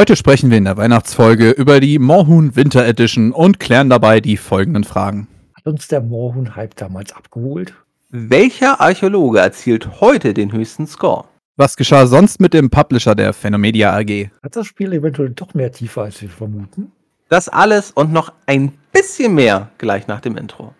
[0.00, 4.38] Heute sprechen wir in der Weihnachtsfolge über die Moorhuhn Winter Edition und klären dabei die
[4.38, 5.28] folgenden Fragen.
[5.54, 7.74] Hat uns der Moorhuhn-Hype damals abgeholt?
[8.08, 11.26] Welcher Archäologe erzielt heute den höchsten Score?
[11.58, 14.30] Was geschah sonst mit dem Publisher der Phenomedia AG?
[14.42, 16.92] Hat das Spiel eventuell doch mehr Tiefe, als wir vermuten?
[17.28, 20.72] Das alles und noch ein bisschen mehr gleich nach dem Intro.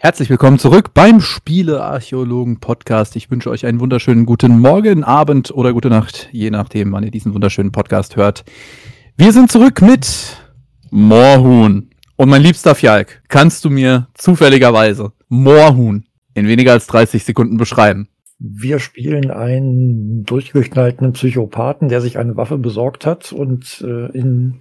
[0.00, 3.16] Herzlich willkommen zurück beim Spielearchäologen Podcast.
[3.16, 7.10] Ich wünsche euch einen wunderschönen guten Morgen, Abend oder gute Nacht, je nachdem, wann ihr
[7.10, 8.44] diesen wunderschönen Podcast hört.
[9.16, 10.36] Wir sind zurück mit
[10.92, 11.90] Moorhuhn.
[12.14, 18.06] Und mein liebster Fjalk, kannst du mir zufälligerweise Moorhuhn in weniger als 30 Sekunden beschreiben?
[18.38, 24.60] Wir spielen einen durchgeknallten Psychopathen, der sich eine Waffe besorgt hat und äh, in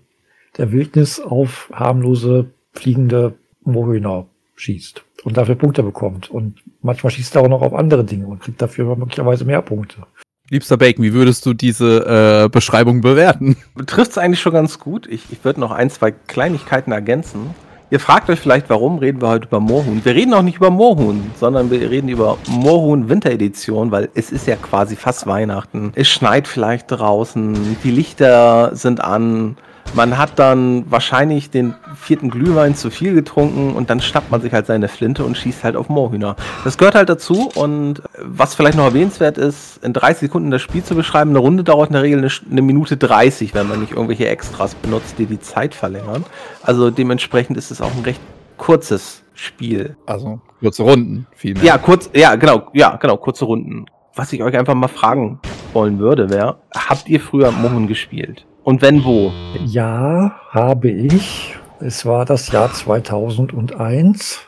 [0.58, 4.26] der Wildnis auf harmlose fliegende Moorhühner
[4.56, 6.32] schießt und dafür Punkte bekommt.
[6.32, 10.04] Und manchmal schießt er auch noch auf andere Dinge und kriegt dafür möglicherweise mehr Punkte.
[10.50, 13.58] Liebster Bacon, wie würdest du diese äh, Beschreibung bewerten?
[13.88, 15.06] Trifft es eigentlich schon ganz gut.
[15.06, 17.54] Ich, ich würde noch ein, zwei Kleinigkeiten ergänzen.
[17.90, 20.06] Ihr fragt euch vielleicht, warum reden wir heute über Moorhuhn?
[20.06, 24.48] Wir reden auch nicht über Moorhuhn, sondern wir reden über Moorhuhn Winteredition, weil es ist
[24.48, 25.92] ja quasi fast Weihnachten.
[25.96, 29.58] Es schneit vielleicht draußen, die Lichter sind an,
[29.94, 34.54] man hat dann wahrscheinlich den vierten Glühwein zu viel getrunken und dann schnappt man sich
[34.54, 36.36] halt seine Flinte und schießt halt auf Moorhühner.
[36.64, 40.84] Das gehört halt dazu und was vielleicht noch erwähnenswert ist, in 30 Sekunden das Spiel
[40.84, 43.92] zu beschreiben, eine Runde dauert in der Regel eine, eine Minute 30, wenn man nicht
[43.92, 46.26] irgendwelche Extras benutzt, die die Zeit verlängern.
[46.62, 48.22] Also dementsprechend ist es auch ein recht
[48.58, 49.96] kurzes Spiel.
[50.06, 51.64] Also kurze Runden, viel mehr.
[51.64, 53.86] Ja, kurz, ja, genau, ja, genau, kurze Runden.
[54.16, 55.40] Was ich euch einfach mal fragen
[55.74, 58.48] wollen würde, wäre, habt ihr früher Moorhuhn gespielt?
[58.68, 59.32] Und wenn wo?
[59.66, 61.56] Ja, habe ich.
[61.80, 64.42] Es war das Jahr 2001.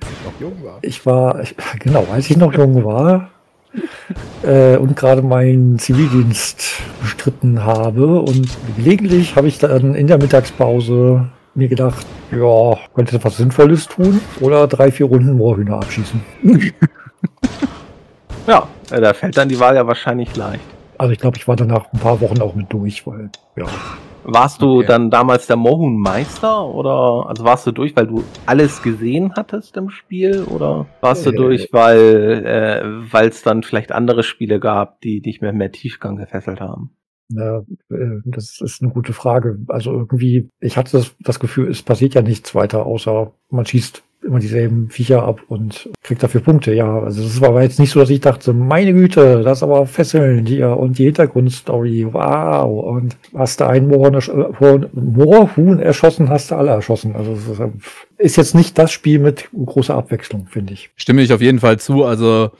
[0.00, 0.78] Als ich noch jung war.
[0.82, 3.30] Ich war, ich, genau, als ich noch jung war
[4.44, 8.20] äh, und gerade meinen Zivildienst bestritten habe.
[8.20, 11.26] Und gelegentlich habe ich dann in der Mittagspause
[11.56, 16.22] mir gedacht, ja, könnte was Sinnvolles tun oder drei, vier Runden Moorhühner abschießen.
[18.46, 20.62] ja, da fällt dann die Wahl ja wahrscheinlich leicht.
[21.02, 23.66] Also ich glaube, ich war danach ein paar Wochen auch mit durch, weil, ja.
[24.22, 24.86] Warst du okay.
[24.86, 29.90] dann damals der Mohun-Meister oder also warst du durch, weil du alles gesehen hattest im
[29.90, 35.40] Spiel oder warst du durch, weil äh, es dann vielleicht andere Spiele gab, die dich
[35.40, 36.94] mehr mehr Tiefgang gefesselt haben?
[37.30, 39.58] Ja, äh, das ist eine gute Frage.
[39.66, 44.04] Also irgendwie, ich hatte das, das Gefühl, es passiert ja nichts weiter, außer man schießt
[44.24, 46.72] immer dieselben Viecher ab und kriegt dafür Punkte.
[46.74, 49.86] Ja, also das war jetzt nicht so, dass ich dachte, meine Güte, das ist aber
[49.86, 52.84] fesselnd hier und die Hintergrundstory, wow.
[52.84, 57.16] Und hast du einen Moorhuhn, Moorhuhn erschossen, hast du alle erschossen.
[57.16, 57.36] Also
[58.18, 60.90] ist jetzt nicht das Spiel mit großer Abwechslung, finde ich.
[60.96, 62.04] Stimme ich auf jeden Fall zu.
[62.04, 62.50] Also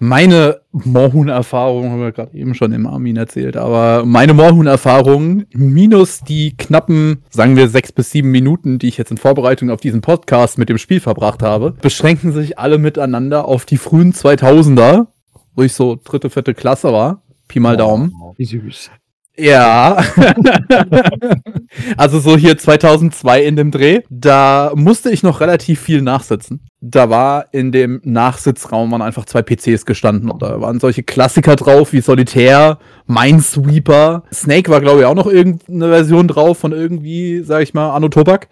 [0.00, 6.56] meine Moorhuhn-Erfahrung, haben wir gerade eben schon im Armin erzählt, aber meine Moorhuhn-Erfahrung minus die
[6.56, 10.58] knappen, sagen wir, sechs bis sieben Minuten, die ich jetzt in Vorbereitung auf diesen Podcast
[10.58, 15.06] mit dem Spiel verbracht habe, beschränken sich alle miteinander auf die frühen 2000er,
[15.54, 17.22] wo ich so dritte, vierte Klasse war.
[17.48, 18.12] Pi mal Daumen.
[18.20, 18.90] Oh, wie süß.
[19.38, 20.04] Ja.
[21.96, 24.00] also so hier 2002 in dem Dreh.
[24.10, 26.60] Da musste ich noch relativ viel nachsitzen.
[26.80, 31.56] Da war in dem Nachsitzraum waren einfach zwei PCs gestanden und da waren solche Klassiker
[31.56, 34.24] drauf wie Solitär, Minesweeper.
[34.32, 38.08] Snake war glaube ich auch noch irgendeine Version drauf von irgendwie, sag ich mal, Anno
[38.08, 38.48] Tobak.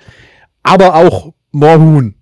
[0.62, 2.14] Aber auch Moorhuhn.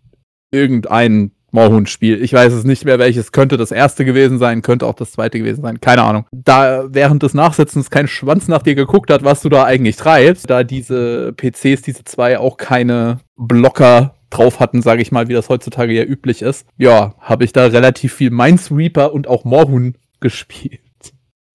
[0.51, 2.23] Irgendein Moorhuhn-Spiel.
[2.23, 5.39] Ich weiß es nicht mehr, welches könnte das erste gewesen sein, könnte auch das zweite
[5.39, 5.81] gewesen sein.
[5.81, 6.27] Keine Ahnung.
[6.33, 10.51] Da während des Nachsitzens kein Schwanz nach dir geguckt hat, was du da eigentlich treibst,
[10.51, 15.49] da diese PCs, diese zwei auch keine Blocker drauf hatten, sage ich mal, wie das
[15.49, 16.67] heutzutage ja üblich ist.
[16.77, 20.81] Ja, habe ich da relativ viel Minesweeper und auch Moorhuhn gespielt.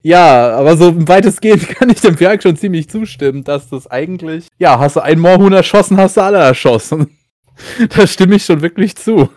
[0.02, 4.78] Ja, aber so weitestgehend kann ich dem Werk schon ziemlich zustimmen, dass das eigentlich, ja,
[4.78, 7.18] hast du einen Moorhuhn erschossen, hast du alle erschossen.
[7.96, 9.28] da stimme ich schon wirklich zu.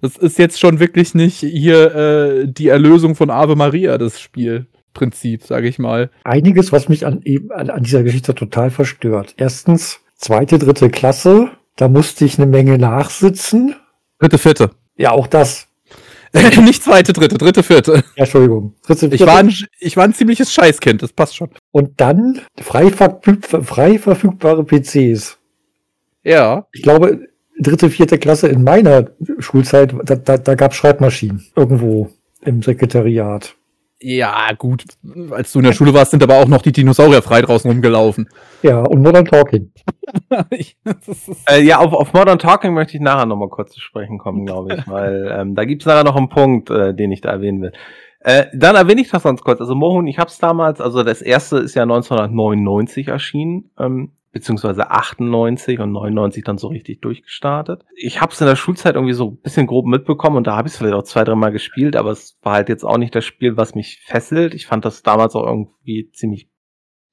[0.00, 5.44] Das ist jetzt schon wirklich nicht hier äh, die Erlösung von Ave Maria, das Spielprinzip,
[5.44, 6.10] sage ich mal.
[6.24, 9.34] Einiges, was mich an, an, an dieser Geschichte total verstört.
[9.36, 13.76] Erstens, zweite, dritte Klasse, da musste ich eine Menge nachsitzen.
[14.18, 14.70] Dritte, vierte.
[14.96, 15.68] Ja, auch das.
[16.62, 17.92] nicht zweite, dritte, dritte, vierte.
[18.16, 18.74] Ja, Entschuldigung.
[18.82, 19.14] Dritte, vierte.
[19.16, 21.50] Ich, war ein, ich war ein ziemliches Scheißkind, das passt schon.
[21.70, 25.38] Und dann frei, frei verfügbare PCs.
[26.24, 26.66] Ja.
[26.72, 27.28] Ich glaube,
[27.58, 32.10] dritte, vierte Klasse in meiner Schulzeit, da, da, da gab es Schreibmaschinen irgendwo
[32.42, 33.56] im Sekretariat.
[33.98, 34.84] Ja, gut.
[35.30, 38.28] Als du in der Schule warst, sind aber auch noch die Dinosaurier frei draußen rumgelaufen.
[38.62, 39.72] Ja, und Modern Talking.
[41.48, 44.74] äh, ja, auf, auf Modern Talking möchte ich nachher nochmal kurz zu sprechen kommen, glaube
[44.74, 47.72] ich, weil ähm, da gibt's nachher noch einen Punkt, äh, den ich da erwähnen will.
[48.20, 49.60] Äh, dann erwähne ich das sonst kurz.
[49.60, 53.70] Also Mohun, ich habe es damals, also das erste ist ja 1999 erschienen.
[53.78, 57.86] Ähm, beziehungsweise 98 und 99 dann so richtig durchgestartet.
[57.96, 60.68] Ich habe es in der Schulzeit irgendwie so ein bisschen grob mitbekommen und da habe
[60.68, 63.24] ich es vielleicht auch zwei, dreimal gespielt, aber es war halt jetzt auch nicht das
[63.24, 64.52] Spiel, was mich fesselt.
[64.52, 66.50] Ich fand das damals auch irgendwie ziemlich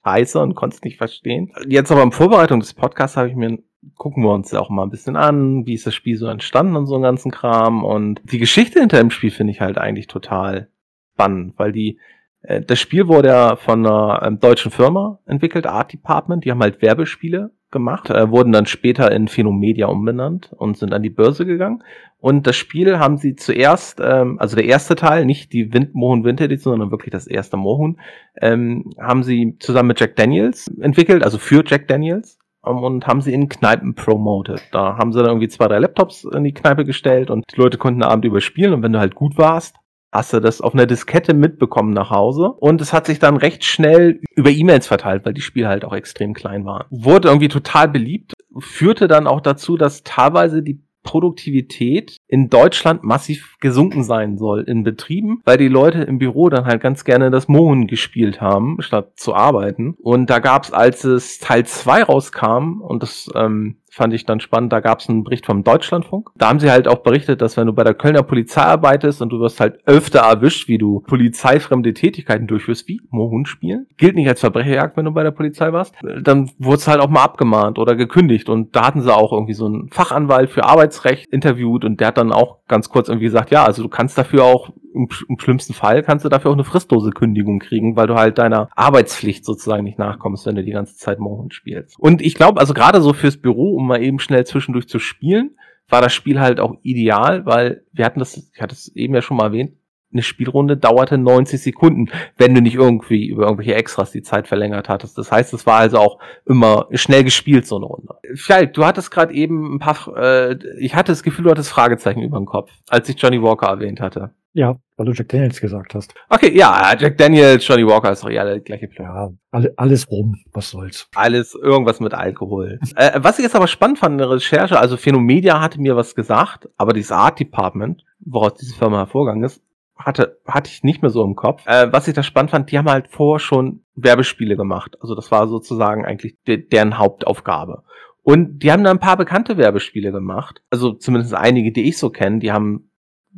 [0.04, 1.54] heißer und konnte es nicht verstehen.
[1.66, 3.58] Jetzt aber in Vorbereitung des Podcasts habe ich mir
[3.96, 6.75] gucken wir uns ja auch mal ein bisschen an, wie ist das Spiel so entstanden
[6.75, 10.08] und so einen ganzen Kram und die Geschichte hinter dem Spiel finde ich halt eigentlich
[10.08, 10.70] total
[11.14, 12.00] spannend, weil die
[12.44, 16.44] das Spiel wurde ja von einer ähm, deutschen Firma entwickelt, Art Department.
[16.44, 21.04] Die haben halt Werbespiele gemacht, äh, wurden dann später in Phenomedia umbenannt und sind an
[21.04, 21.84] die Börse gegangen.
[22.19, 26.24] Und das Spiel haben sie zuerst, ähm, also der erste Teil, nicht die Wind Mohun
[26.24, 28.00] Winter Edition, sondern wirklich das erste Mohun,
[28.42, 33.19] ähm, haben sie zusammen mit Jack Daniels entwickelt, also für Jack Daniels ähm, und haben
[33.22, 34.62] sie in Kneipen promoted.
[34.72, 37.78] Da haben sie dann irgendwie zwei, drei Laptops in die Kneipe gestellt und die Leute
[37.78, 39.75] konnten Abend überspielen und wenn du halt gut warst,
[40.13, 43.65] hast du das auf einer Diskette mitbekommen nach Hause und es hat sich dann recht
[43.65, 46.86] schnell über E-Mails verteilt, weil die Spiele halt auch extrem klein waren.
[46.92, 53.57] Wurde irgendwie total beliebt, führte dann auch dazu, dass teilweise die Produktivität in Deutschland massiv
[53.60, 57.48] gesunken sein soll in Betrieben, weil die Leute im Büro dann halt ganz gerne das
[57.48, 59.95] Mohn gespielt haben, statt zu arbeiten.
[60.01, 64.74] Und da gab's, als es Teil 2 rauskam, und das ähm, fand ich dann spannend.
[64.74, 66.31] Da gab es einen Bericht vom Deutschlandfunk.
[66.36, 69.30] Da haben sie halt auch berichtet, dass wenn du bei der Kölner Polizei arbeitest und
[69.30, 74.28] du wirst halt öfter erwischt, wie du polizeifremde Tätigkeiten durchführst, wie Mohun spielen, gilt nicht
[74.28, 77.78] als Verbrecherjagd, wenn du bei der Polizei warst, dann wurde es halt auch mal abgemahnt
[77.78, 78.50] oder gekündigt.
[78.50, 82.18] Und da hatten sie auch irgendwie so einen Fachanwalt für Arbeitsrecht interviewt und der hat
[82.18, 85.74] dann auch ganz kurz irgendwie gesagt, ja, also du kannst dafür auch im, im, schlimmsten
[85.74, 89.84] Fall kannst du dafür auch eine fristlose Kündigung kriegen, weil du halt deiner Arbeitspflicht sozusagen
[89.84, 92.00] nicht nachkommst, wenn du die ganze Zeit Mohun spielst.
[92.00, 95.57] Und ich glaube, also gerade so fürs Büro, um mal eben schnell zwischendurch zu spielen,
[95.89, 99.21] war das Spiel halt auch ideal, weil wir hatten das, ich hatte es eben ja
[99.21, 99.74] schon mal erwähnt,
[100.13, 104.89] eine Spielrunde dauerte 90 Sekunden, wenn du nicht irgendwie über irgendwelche Extras die Zeit verlängert
[104.89, 105.18] hattest.
[105.18, 108.15] Das heißt, es war also auch immer schnell gespielt, so eine Runde.
[108.36, 112.21] Vielleicht, du hattest gerade eben ein paar, äh, ich hatte das Gefühl, du hattest Fragezeichen
[112.21, 114.31] über dem Kopf, als ich Johnny Walker erwähnt hatte.
[114.56, 116.13] Ja, weil du Jack Daniels gesagt hast.
[116.30, 119.07] Okay, ja, Jack Daniels, Johnny Walker ist doch ja der gleiche Plan.
[119.07, 121.10] Ja, alle, alles rum, was soll's.
[121.15, 122.80] Alles, irgendwas mit Alkohol.
[122.95, 126.13] äh, was ich jetzt aber spannend fand in der Recherche, also Phenomedia hatte mir was
[126.13, 129.63] gesagt, aber dieses Art Department, woraus diese Firma hervorgegangen ist,
[129.95, 131.66] hatte, hatte ich nicht mehr so im Kopf.
[131.66, 134.98] Äh, was ich da spannend fand, die haben halt vorher schon Werbespiele gemacht.
[135.01, 137.84] Also das war sozusagen eigentlich de deren Hauptaufgabe.
[138.24, 140.63] Und die haben da ein paar bekannte Werbespiele gemacht.
[140.69, 142.40] Also zumindest einige, die ich so kenne.
[142.40, 142.90] Die haben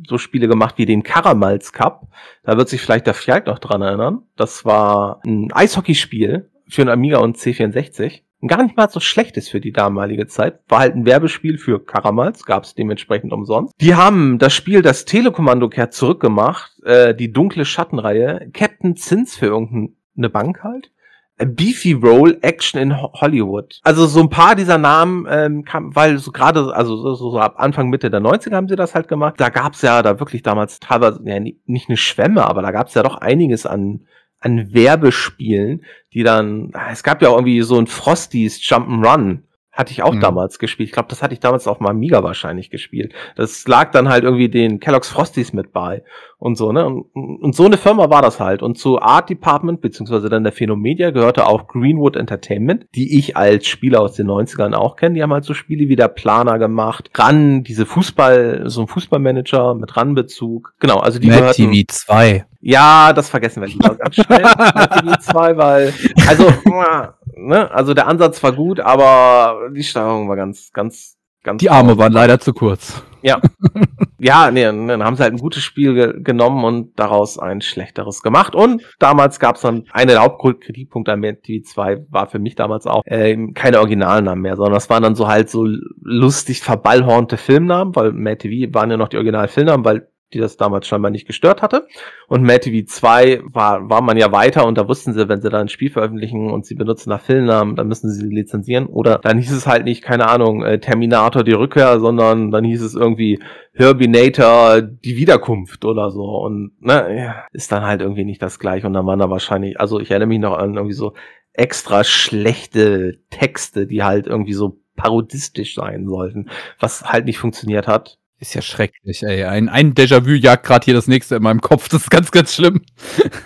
[0.06, 2.08] so Spiele gemacht wie den Karamals Cup.
[2.44, 4.22] Da wird sich vielleicht der Fjalt noch dran erinnern.
[4.36, 8.22] Das war ein Eishockeyspiel für ein Amiga und C64.
[8.46, 10.60] Gar nicht mal so schlechtes für die damalige Zeit.
[10.68, 13.74] War halt ein Werbespiel für Karamals, gab es dementsprechend umsonst.
[13.80, 19.46] Die haben das Spiel das Telekommando kehrt zurückgemacht, äh, die dunkle Schattenreihe, Captain Zins für
[19.46, 20.90] irgendeine Bank halt.
[21.38, 23.80] Beefy Roll Action in Hollywood.
[23.82, 27.56] Also so ein paar dieser Namen ähm, kam, weil so gerade, also so, so ab
[27.58, 29.34] Anfang Mitte der 90er haben sie das halt gemacht.
[29.36, 33.02] Da gab's ja da wirklich damals teilweise, ja, nicht eine Schwemme, aber da gab's ja
[33.02, 34.06] doch einiges an
[34.38, 35.84] an Werbespielen,
[36.16, 39.40] die dann, es gab ja auch irgendwie so ein Frosties Jump'n'Run,
[39.76, 40.20] hatte ich auch mhm.
[40.20, 40.88] damals gespielt.
[40.88, 43.12] Ich glaube, das hatte ich damals auf meinem Amiga wahrscheinlich gespielt.
[43.36, 46.02] Das lag dann halt irgendwie den Kellogg's Frosties mit bei
[46.38, 46.84] und so, ne?
[46.86, 48.62] Und, und, so eine Firma war das halt.
[48.62, 53.66] Und zu Art Department, beziehungsweise dann der Phenomedia, gehörte auch Greenwood Entertainment, die ich als
[53.66, 55.14] Spieler aus den 90ern auch kenne.
[55.14, 57.10] Die haben halt so Spiele wie der Planer gemacht.
[57.14, 60.74] Ran, diese Fußball, so ein Fußballmanager mit Ran-Bezug.
[60.78, 62.46] Genau, also die Mad gehörten, TV 2.
[62.60, 64.42] Ja, das vergessen wir lieber ganz schnell.
[64.42, 65.94] TV 2, weil,
[66.26, 66.52] also,
[67.36, 71.60] ne, also der Ansatz war gut, aber die Steuerung war ganz, ganz, ganz.
[71.60, 73.02] Die Arme waren leider zu kurz.
[73.22, 73.40] Ja.
[74.18, 78.22] ja, nee, dann haben sie halt ein gutes Spiel ge genommen und daraus ein schlechteres
[78.22, 78.54] gemacht.
[78.54, 82.86] Und damals gab es dann eine der Hauptkritikpunkte an MTV 2 war für mich damals
[82.86, 85.66] auch äh, keine Originalnamen mehr, sondern das waren dann so halt so
[86.00, 90.86] lustig verballhornte Filmnamen, weil Mad TV waren ja noch die Original-Filmnamen, weil die das damals
[90.86, 91.86] scheinbar nicht gestört hatte.
[92.26, 95.50] Und Mad TV 2 war, war man ja weiter und da wussten sie, wenn sie
[95.50, 98.86] da ein Spiel veröffentlichen und sie benutzen nach Filmnamen, dann müssen sie lizenzieren.
[98.86, 102.82] Oder dann hieß es halt nicht, keine Ahnung, äh, Terminator die Rückkehr, sondern dann hieß
[102.82, 103.40] es irgendwie
[103.72, 106.24] Herbinator die Wiederkunft oder so.
[106.24, 108.86] Und ne, ist dann halt irgendwie nicht das gleiche.
[108.86, 111.14] Und dann waren da wahrscheinlich, also ich erinnere mich noch an irgendwie so
[111.52, 118.18] extra schlechte Texte, die halt irgendwie so parodistisch sein sollten, was halt nicht funktioniert hat
[118.38, 119.44] Ist ja schrecklich, ey.
[119.44, 121.88] Ein, ein Déjà-vu jagt gerade hier das nächste in meinem Kopf.
[121.88, 122.82] Das ist ganz, ganz schlimm.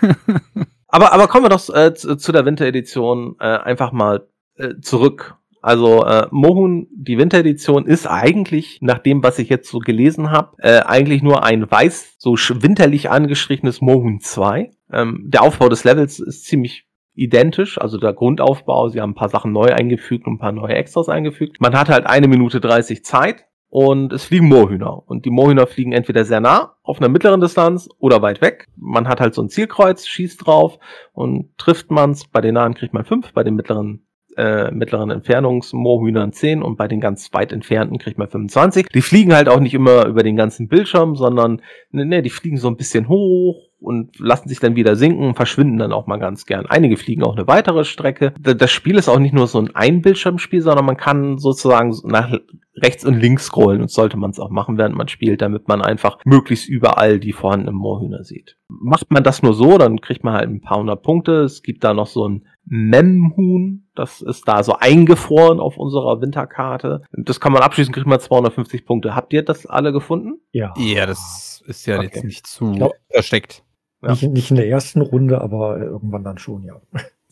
[0.87, 5.35] aber, aber kommen wir doch äh, zu, zu der Winteredition äh, einfach mal äh, zurück.
[5.61, 10.55] Also äh, Mohun, die Winteredition, ist eigentlich, nach dem, was ich jetzt so gelesen habe,
[10.57, 14.71] äh, eigentlich nur ein weiß, so winterlich angestrichenes Mohun 2.
[14.91, 18.89] Ähm, der Aufbau des Levels ist ziemlich identisch, also der Grundaufbau.
[18.89, 21.61] Sie haben ein paar Sachen neu eingefügt und ein paar neue Extras eingefügt.
[21.61, 25.01] Man hat halt eine Minute 30 Zeit und es fliegen Moorhühner.
[25.07, 28.67] Und die Moorhühner fliegen entweder sehr nah, auf einer mittleren Distanz oder weit weg.
[28.75, 30.77] Man hat halt so ein Zielkreuz, schießt drauf
[31.13, 32.27] und trifft man's.
[32.27, 34.05] Bei den nahen kriegt man fünf, bei den mittleren
[34.37, 38.87] äh, mittleren Entfernungsmoorhühnern 10 und bei den ganz weit entfernten kriegt man 25.
[38.87, 41.61] Die fliegen halt auch nicht immer über den ganzen Bildschirm, sondern
[41.91, 45.79] ne, ne, die fliegen so ein bisschen hoch und lassen sich dann wieder sinken verschwinden
[45.79, 46.67] dann auch mal ganz gern.
[46.67, 48.33] Einige fliegen auch eine weitere Strecke.
[48.39, 52.31] Das Spiel ist auch nicht nur so ein Einbildschirmspiel, sondern man kann sozusagen nach
[52.75, 55.81] rechts und links scrollen und sollte man es auch machen, während man spielt, damit man
[55.81, 58.55] einfach möglichst überall die vorhandenen Moorhühner sieht.
[58.69, 61.41] Macht man das nur so, dann kriegt man halt ein paar hundert Punkte.
[61.41, 67.01] Es gibt da noch so ein Memhuhn, das ist da so eingefroren auf unserer Winterkarte.
[67.11, 69.15] Das kann man abschließen, kriegt man 250 Punkte.
[69.15, 70.39] Habt ihr das alle gefunden?
[70.51, 70.73] Ja.
[70.77, 72.05] Ja, das ist ja okay.
[72.05, 73.63] jetzt nicht zu glaub, versteckt.
[74.01, 74.11] Ja.
[74.11, 76.81] Nicht, nicht in der ersten Runde, aber irgendwann dann schon, ja.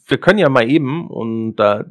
[0.07, 1.86] Wir können ja mal eben, und da,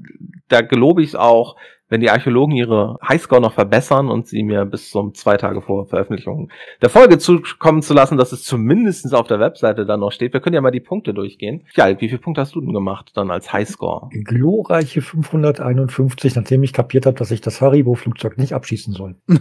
[0.49, 1.57] da gelobe ich es auch,
[1.89, 5.87] wenn die Archäologen ihre Highscore noch verbessern und sie mir bis zum zwei Tage vor
[5.87, 6.51] Veröffentlichung
[6.83, 10.33] der Folge zukommen zu lassen, dass es zumindest auf der Webseite dann noch steht.
[10.33, 11.65] Wir können ja mal die Punkte durchgehen.
[11.75, 14.09] Ja, wie viele Punkte hast du denn gemacht dann als Highscore?
[14.11, 19.17] Glorreiche 551, nachdem ich kapiert habe, dass ich das Haribo-Flugzeug nicht abschießen soll.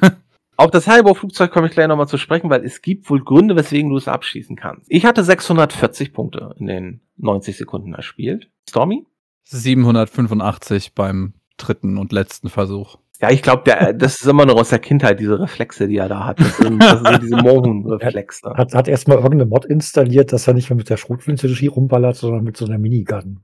[0.59, 3.91] Auf das Haribo-Flugzeug komme ich gleich nochmal zu sprechen, weil es gibt wohl Gründe, weswegen
[3.91, 4.87] du es abschießen kannst.
[4.89, 8.49] Ich hatte 640 Punkte in den 90 Sekunden erspielt.
[8.67, 9.05] Stormy?
[9.43, 12.97] 785 beim dritten und letzten Versuch.
[13.19, 13.63] Ja, ich glaube,
[13.95, 16.39] das ist immer noch aus der Kindheit, diese Reflexe, die er da hat.
[16.39, 18.53] Das sind, das sind diese Mohun-Reflexe.
[18.55, 22.43] Hat, hat erstmal irgendeine Mod installiert, dass er nicht mehr mit der Schrotflinte rumballert, sondern
[22.43, 23.43] mit so einer Minigun.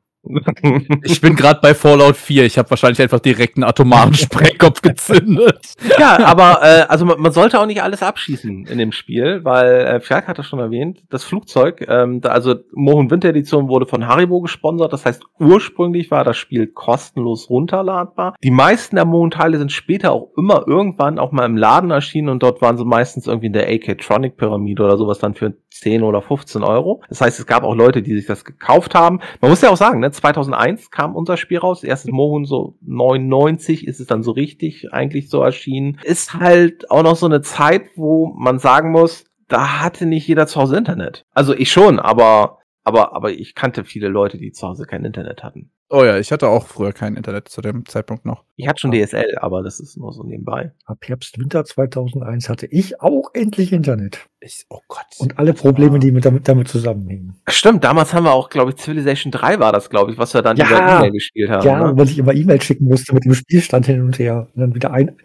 [1.04, 2.46] Ich bin gerade bei Fallout 4.
[2.46, 5.76] Ich habe wahrscheinlich einfach direkt einen atomaren Sprengkopf gezündet.
[6.00, 9.82] Ja, aber äh, also man, man, sollte auch nicht alles abschießen in dem Spiel, weil
[9.82, 11.04] äh, Fjörg hat das schon erwähnt.
[11.10, 14.94] Das Flugzeug, ähm, da, also Mohun Winter Edition wurde von Haribo gesponsert.
[14.94, 18.36] Das heißt, ursprünglich war das Spiel kostenlos runterladbar.
[18.44, 22.42] Die meisten der Mohun-Teile sind später auch immer irgendwann auch mal im Laden erschienen und
[22.44, 26.22] dort waren sie meistens irgendwie in der AK-Tronic Pyramide oder sowas dann für 10 oder
[26.22, 27.02] 15 Euro.
[27.10, 29.20] Das heißt, es gab auch Leute, die sich das gekauft haben.
[29.42, 31.84] Man muss ja auch sagen, ne, 2001 kam unser Spiel raus.
[31.84, 36.00] Erstes Mohun so 99 ist es dann so richtig eigentlich so erschienen.
[36.04, 40.48] Ist halt auch noch so eine Zeit, wo man sagen muss, da hatte nicht jeder
[40.48, 41.26] zu Hause Internet.
[41.34, 45.44] Also ich schon, aber aber, aber ich kannte viele Leute, die zu Hause kein Internet
[45.44, 45.72] hatten.
[45.96, 48.46] Oh ja, ich hatte auch früher kein Internet zu dem Zeitpunkt noch.
[48.56, 50.72] Ich hatte schon DSL, aber das ist nur so nebenbei.
[50.86, 54.28] Ab Herbst, Winter 2001 hatte ich auch endlich Internet.
[54.40, 55.06] Ich, oh Gott.
[55.20, 57.36] Und alle Probleme, die mit damit, damit zusammenhängen.
[57.48, 60.42] Stimmt, damals haben wir auch, glaube ich, Civilization 3 war das, glaube ich, was wir
[60.42, 61.64] dann ja, über E-Mail gespielt haben.
[61.64, 61.96] Ja, ne?
[61.96, 64.48] weil ich immer E-Mail schicken musste mit dem Spielstand hin und her.
[64.56, 65.16] Und dann wieder ein.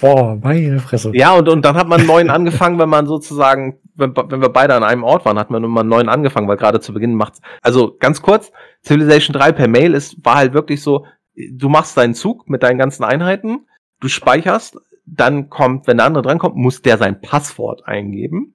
[0.00, 1.10] Boah, meine Fresse.
[1.14, 4.48] Ja, und, und dann hat man einen neuen angefangen, wenn man sozusagen, wenn, wenn wir
[4.48, 7.14] beide an einem Ort waren, hat man immer einen neuen angefangen, weil gerade zu Beginn
[7.14, 7.42] macht's.
[7.60, 8.50] Also ganz kurz,
[8.84, 12.78] Civilization 3 per Mail ist, war halt wirklich so, du machst deinen Zug mit deinen
[12.78, 13.66] ganzen Einheiten,
[14.00, 18.54] du speicherst, dann kommt, wenn der andere drankommt, muss der sein Passwort eingeben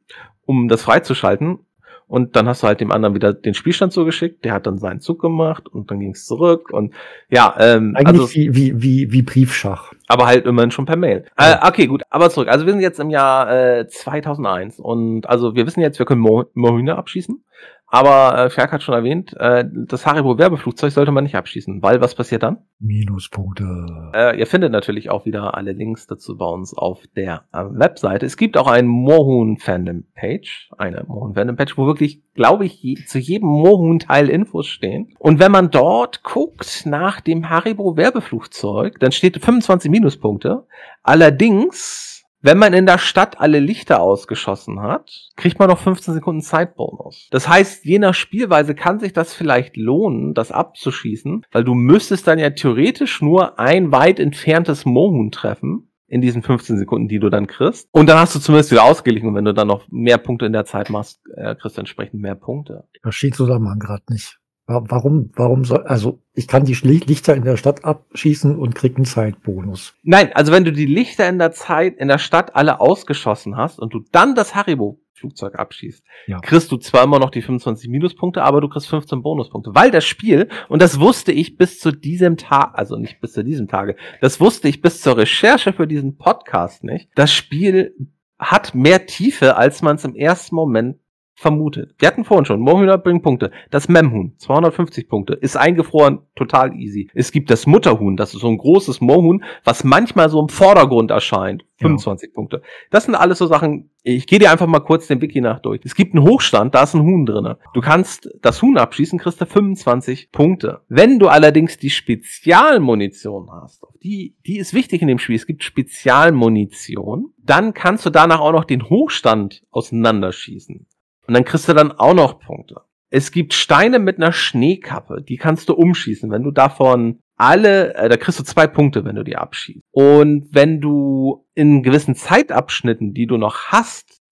[0.50, 1.60] um das freizuschalten.
[2.08, 5.00] Und dann hast du halt dem anderen wieder den Spielstand zugeschickt, der hat dann seinen
[5.00, 6.92] Zug gemacht und dann ging es zurück und
[7.30, 9.94] ja, ähm, eigentlich also, wie, wie, wie, wie Briefschach.
[10.08, 11.26] Aber halt immerhin schon per Mail.
[11.40, 11.64] Ja.
[11.64, 12.48] Äh, okay, gut, aber zurück.
[12.48, 16.22] Also wir sind jetzt im Jahr äh, 2001 und also wir wissen jetzt, wir können
[16.22, 17.44] Mohühner abschießen.
[17.92, 22.14] Aber äh, Ferk hat schon erwähnt, äh, das Haribo-Werbeflugzeug sollte man nicht abschießen, weil was
[22.14, 22.60] passiert dann?
[22.80, 24.12] Minuspunkte.
[24.14, 28.28] Äh, ihr findet natürlich auch wieder alle Links dazu bei uns auf der äh, Webseite.
[28.28, 34.30] Es gibt auch einen Mohun-Fandom-Page, eine Mohun-Fandom-Page, wo wirklich, glaube ich, je, zu jedem Mohun-Teil
[34.30, 35.14] Infos stehen.
[35.18, 40.68] Und wenn man dort guckt nach dem Haribo-Werbeflugzeug, dann steht 25 Minuspunkte.
[41.02, 46.42] Allerdings wenn man in der Stadt alle Lichter ausgeschossen hat, kriegt man noch 15 Sekunden
[46.42, 47.28] Zeitbonus.
[47.32, 52.28] Das heißt, je nach Spielweise kann sich das vielleicht lohnen, das abzuschießen, weil du müsstest
[52.28, 57.30] dann ja theoretisch nur ein weit entferntes Mohun treffen in diesen 15 Sekunden, die du
[57.30, 57.88] dann kriegst.
[57.92, 59.30] Und dann hast du zumindest wieder ausgeglichen.
[59.30, 62.22] Und wenn du dann noch mehr Punkte in der Zeit machst, äh, kriegst du entsprechend
[62.22, 62.88] mehr Punkte.
[62.94, 64.40] Ich verstehe Zusammenhang gerade nicht.
[64.72, 69.06] Warum, warum soll, also ich kann die Lichter in der Stadt abschießen und krieg einen
[69.06, 69.96] Zeitbonus.
[70.04, 73.80] Nein, also wenn du die Lichter in der Zeit, in der Stadt alle ausgeschossen hast
[73.80, 76.40] und du dann das Haribo Flugzeug abschießt, ja.
[76.40, 79.72] kriegst du zwar immer noch die 25 Minuspunkte, aber du kriegst 15 Bonuspunkte.
[79.74, 83.44] Weil das Spiel, und das wusste ich bis zu diesem Tag, also nicht bis zu
[83.44, 87.96] diesem Tage, das wusste ich bis zur Recherche für diesen Podcast nicht, das Spiel
[88.38, 90.98] hat mehr Tiefe, als man es im ersten Moment
[91.40, 91.96] vermutet.
[91.98, 93.52] Wir hatten vorhin schon, Moorhühner bringen Punkte.
[93.72, 97.10] Das Memhuhn, 250 Punkte, ist eingefroren, total easy.
[97.14, 101.12] Es gibt das Mutterhuhn, das ist so ein großes Moorhuhn, was manchmal so im Vordergrund
[101.12, 101.64] erscheint.
[101.78, 102.34] 25 ja.
[102.34, 102.62] Punkte.
[102.92, 105.80] Das sind alles so Sachen, ich gehe dir einfach mal kurz den Wiki nach durch.
[105.86, 107.58] Es gibt einen Hochstand, da ist ein Huhn drinne.
[107.74, 110.82] Du kannst das Huhn abschießen, kriegst du 25 Punkte.
[110.90, 115.64] Wenn du allerdings die Spezialmunition hast, die, die ist wichtig in dem Spiel, es gibt
[115.64, 120.86] Spezialmunition, dann kannst du danach auch noch den Hochstand auseinanderschießen.
[121.30, 122.82] Und dann kriegst du dann auch noch Punkte.
[123.12, 126.32] Es gibt Steine mit einer Schneekappe, die kannst du umschießen.
[126.32, 129.86] Wenn du davon alle, äh, da kriegst du zwei Punkte, wenn du die abschießt.
[129.92, 134.24] Und wenn du in gewissen Zeitabschnitten, die du noch hast,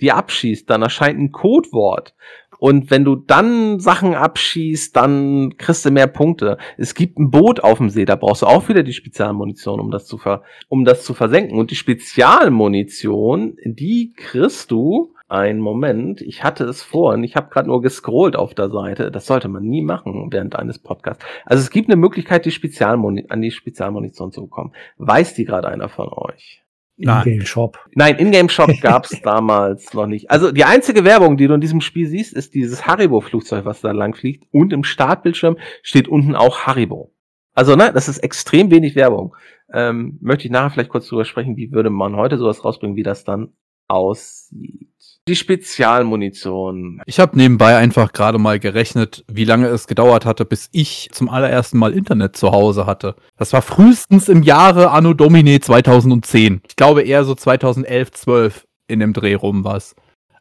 [0.00, 2.14] die abschießt, dann erscheint ein Codewort.
[2.58, 6.56] Und wenn du dann Sachen abschießt, dann kriegst du mehr Punkte.
[6.78, 9.90] Es gibt ein Boot auf dem See, da brauchst du auch wieder die Spezialmunition, um
[9.90, 11.58] das zu, ver um das zu versenken.
[11.58, 17.68] Und die Spezialmunition, die kriegst du ein Moment, ich hatte es vorhin, ich habe gerade
[17.68, 19.10] nur gescrollt auf der Seite.
[19.10, 21.24] Das sollte man nie machen während eines Podcasts.
[21.44, 24.72] Also es gibt eine Möglichkeit, die Spezialmuni an die Spezialmunition zu bekommen.
[24.98, 26.62] Weiß die gerade einer von euch?
[26.96, 27.78] In-Game Shop.
[27.94, 30.30] Nein, In-Game Shop gab es damals noch nicht.
[30.30, 33.90] Also die einzige Werbung, die du in diesem Spiel siehst, ist dieses Haribo-Flugzeug, was da
[33.90, 34.44] lang fliegt.
[34.52, 37.12] Und im Startbildschirm steht unten auch Haribo.
[37.52, 39.34] Also, ne, das ist extrem wenig Werbung.
[39.72, 43.02] Ähm, möchte ich nachher vielleicht kurz drüber sprechen, wie würde man heute sowas rausbringen, wie
[43.02, 43.52] das dann
[43.88, 44.88] aussieht.
[45.28, 47.02] Die Spezialmunition.
[47.04, 51.28] Ich habe nebenbei einfach gerade mal gerechnet, wie lange es gedauert hatte, bis ich zum
[51.28, 53.16] allerersten Mal Internet zu Hause hatte.
[53.36, 56.60] Das war frühestens im Jahre Anno Domine 2010.
[56.68, 59.96] Ich glaube eher so 2011, 12 in dem Dreh rum was.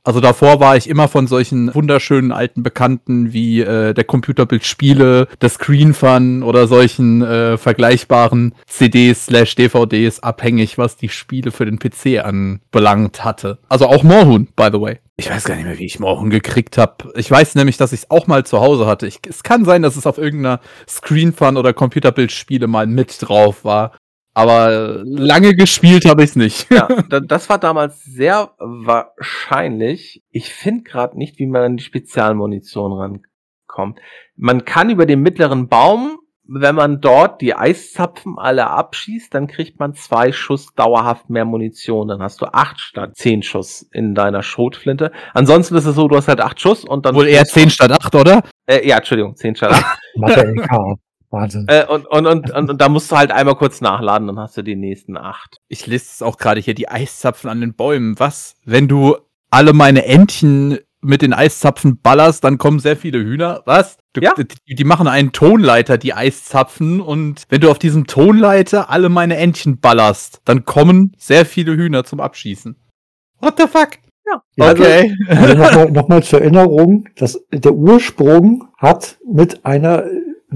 [0.06, 5.28] Also davor war ich immer von solchen wunderschönen alten Bekannten wie äh, der Computerbild Spiele,
[5.42, 11.66] der Screen Fun oder solchen äh, vergleichbaren CDs slash DVDs abhängig, was die Spiele für
[11.66, 13.58] den PC anbelangt hatte.
[13.68, 15.00] Also auch Moorhuhn, by the way.
[15.18, 17.12] Ich weiß gar nicht mehr, wie ich Moorhuhn gekriegt habe.
[17.16, 19.08] Ich weiß nämlich, dass ich es auch mal zu Hause hatte.
[19.08, 23.18] Ich, es kann sein, dass es auf irgendeiner Screen Fun oder Computerbild Spiele mal mit
[23.22, 23.94] drauf war.
[24.36, 26.70] Aber lange gespielt habe ich es nicht.
[26.70, 26.88] ja,
[27.22, 30.24] das war damals sehr wahrscheinlich.
[30.30, 34.00] Ich finde gerade nicht, wie man an die Spezialmunition rankommt.
[34.36, 39.80] Man kann über den mittleren Baum, wenn man dort die Eiszapfen alle abschießt, dann kriegt
[39.80, 42.10] man zwei Schuss dauerhaft mehr Munition.
[42.10, 45.14] Dann hast du acht statt zehn Schuss in deiner Schrotflinte.
[45.34, 47.16] Ansonsten ist es so, du hast halt acht Schuss und dann.
[47.16, 48.44] Wohl eher zehn statt acht, oder?
[48.68, 50.00] Äh, ja, Entschuldigung, zehn statt acht.
[51.36, 51.66] Wahnsinn.
[51.68, 54.58] Äh, und, und, und, und, und da musst du halt einmal kurz nachladen, dann hast
[54.58, 55.58] du die nächsten acht.
[55.68, 58.20] Ich lese es auch gerade hier, die Eiszapfen an den Bäumen.
[58.20, 59.18] Was, wenn du
[59.52, 63.62] alle meine Entchen mit den Eiszapfen ballerst, dann kommen sehr viele Hühner.
[63.66, 63.98] Was?
[64.14, 64.34] Du, ja.
[64.36, 69.38] die, die, machen einen Tonleiter, die Eiszapfen, und wenn du auf diesem Tonleiter alle meine
[69.38, 72.76] Entchen ballerst, dann kommen sehr viele Hühner zum Abschießen.
[73.40, 74.00] What the fuck?
[74.26, 75.16] Ja, okay.
[75.28, 80.06] Also, also nochmal noch mal zur Erinnerung, dass der Ursprung hat mit einer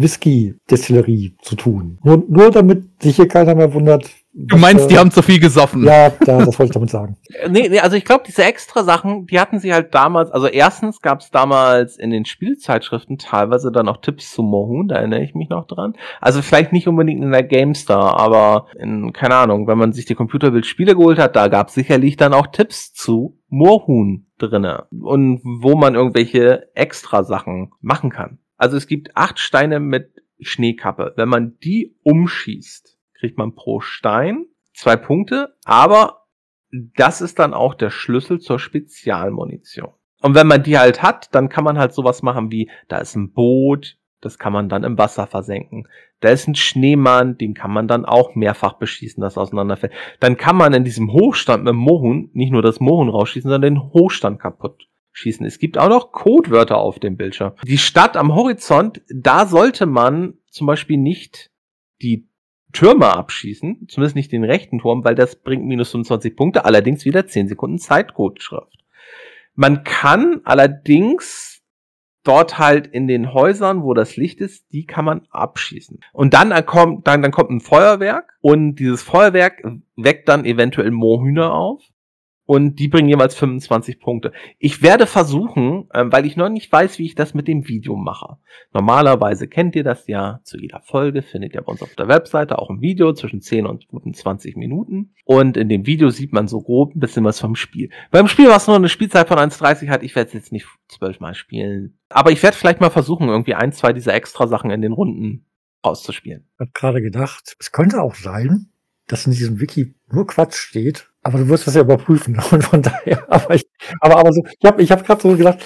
[0.01, 1.99] Whisky-Destillerie zu tun.
[2.03, 4.09] Nur, nur damit sich hier keiner mehr wundert.
[4.33, 5.83] Du meinst, äh, die haben zu viel gesoffen?
[5.83, 7.17] Ja, ja das wollte ich damit sagen.
[7.49, 11.01] nee, nee, also ich glaube, diese extra Sachen, die hatten sie halt damals, also erstens
[11.01, 15.33] gab es damals in den Spielzeitschriften teilweise dann auch Tipps zu Mohun, da erinnere ich
[15.33, 15.95] mich noch dran.
[16.21, 20.15] Also vielleicht nicht unbedingt in der GameStar, aber in, keine Ahnung, wenn man sich die
[20.15, 25.75] Computerbild-Spiele geholt hat, da gab es sicherlich dann auch Tipps zu Moorhuhn drinne und wo
[25.75, 28.39] man irgendwelche extra Sachen machen kann.
[28.59, 31.13] Also es gibt acht Steine mit Schneekappe.
[31.15, 36.27] Wenn man die umschießt, kriegt man pro Stein zwei Punkte, aber
[36.71, 39.93] das ist dann auch der Schlüssel zur Spezialmunition.
[40.21, 43.15] Und wenn man die halt hat, dann kann man halt sowas machen wie, da ist
[43.15, 45.87] ein Boot, das kann man dann im Wasser versenken.
[46.19, 49.93] Da ist ein Schneemann, den kann man dann auch mehrfach beschießen, das auseinanderfällt.
[50.19, 53.73] Dann kann man in diesem Hochstand mit dem Mohun nicht nur das Mohun rausschießen, sondern
[53.73, 54.89] den Hochstand kaputt
[55.19, 55.45] schießen.
[55.45, 57.53] Es gibt auch noch Codewörter auf dem Bildschirm.
[57.63, 61.51] Die Stadt am Horizont, da sollte man zum Beispiel nicht
[62.01, 62.27] die
[62.71, 67.25] Türme abschießen, zumindest nicht den rechten Turm, weil das bringt minus 25 Punkte, allerdings wieder
[67.25, 68.83] 10 Sekunden Zeitcode-Schrift.
[69.55, 71.61] Man kann allerdings
[72.23, 75.99] dort halt in den Häusern, wo das Licht ist, die kann man abschießen.
[76.13, 79.63] Und dann kommt, dann, dann kommt ein Feuerwerk und dieses Feuerwerk
[79.95, 81.81] weckt dann eventuell Mohühner auf
[82.49, 84.31] und die bringen jeweils 25 Punkte.
[84.57, 87.95] Ich werde versuchen, ähm, weil ich noch nicht weiß, wie ich das mit dem Video
[87.95, 88.37] mache.
[88.73, 92.57] Normalerweise kennt ihr das ja, zu jeder Folge findet ihr bei uns auf der Webseite
[92.57, 95.13] auch ein Video zwischen 10 und guten 20 Minuten.
[95.25, 97.91] Und in dem Video sieht man so grob ein bisschen was vom Spiel.
[98.09, 101.35] Beim Spiel, was nur eine Spielzeit von 1,30 hat, ich werde es jetzt nicht zwölfmal
[101.35, 101.99] spielen.
[102.09, 105.45] Aber ich werde vielleicht mal versuchen, irgendwie ein, zwei dieser extra Sachen in den Runden
[105.83, 106.47] auszuspielen.
[106.55, 108.71] Ich habe gerade gedacht, es könnte auch sein,
[109.05, 112.35] dass in diesem Wiki nur Quatsch steht, Aber du wirst das ja überprüfen.
[112.51, 113.63] Und von daher, aber ich,
[114.01, 115.59] aber, aber so, ich habe ich hab gerade so gedacht,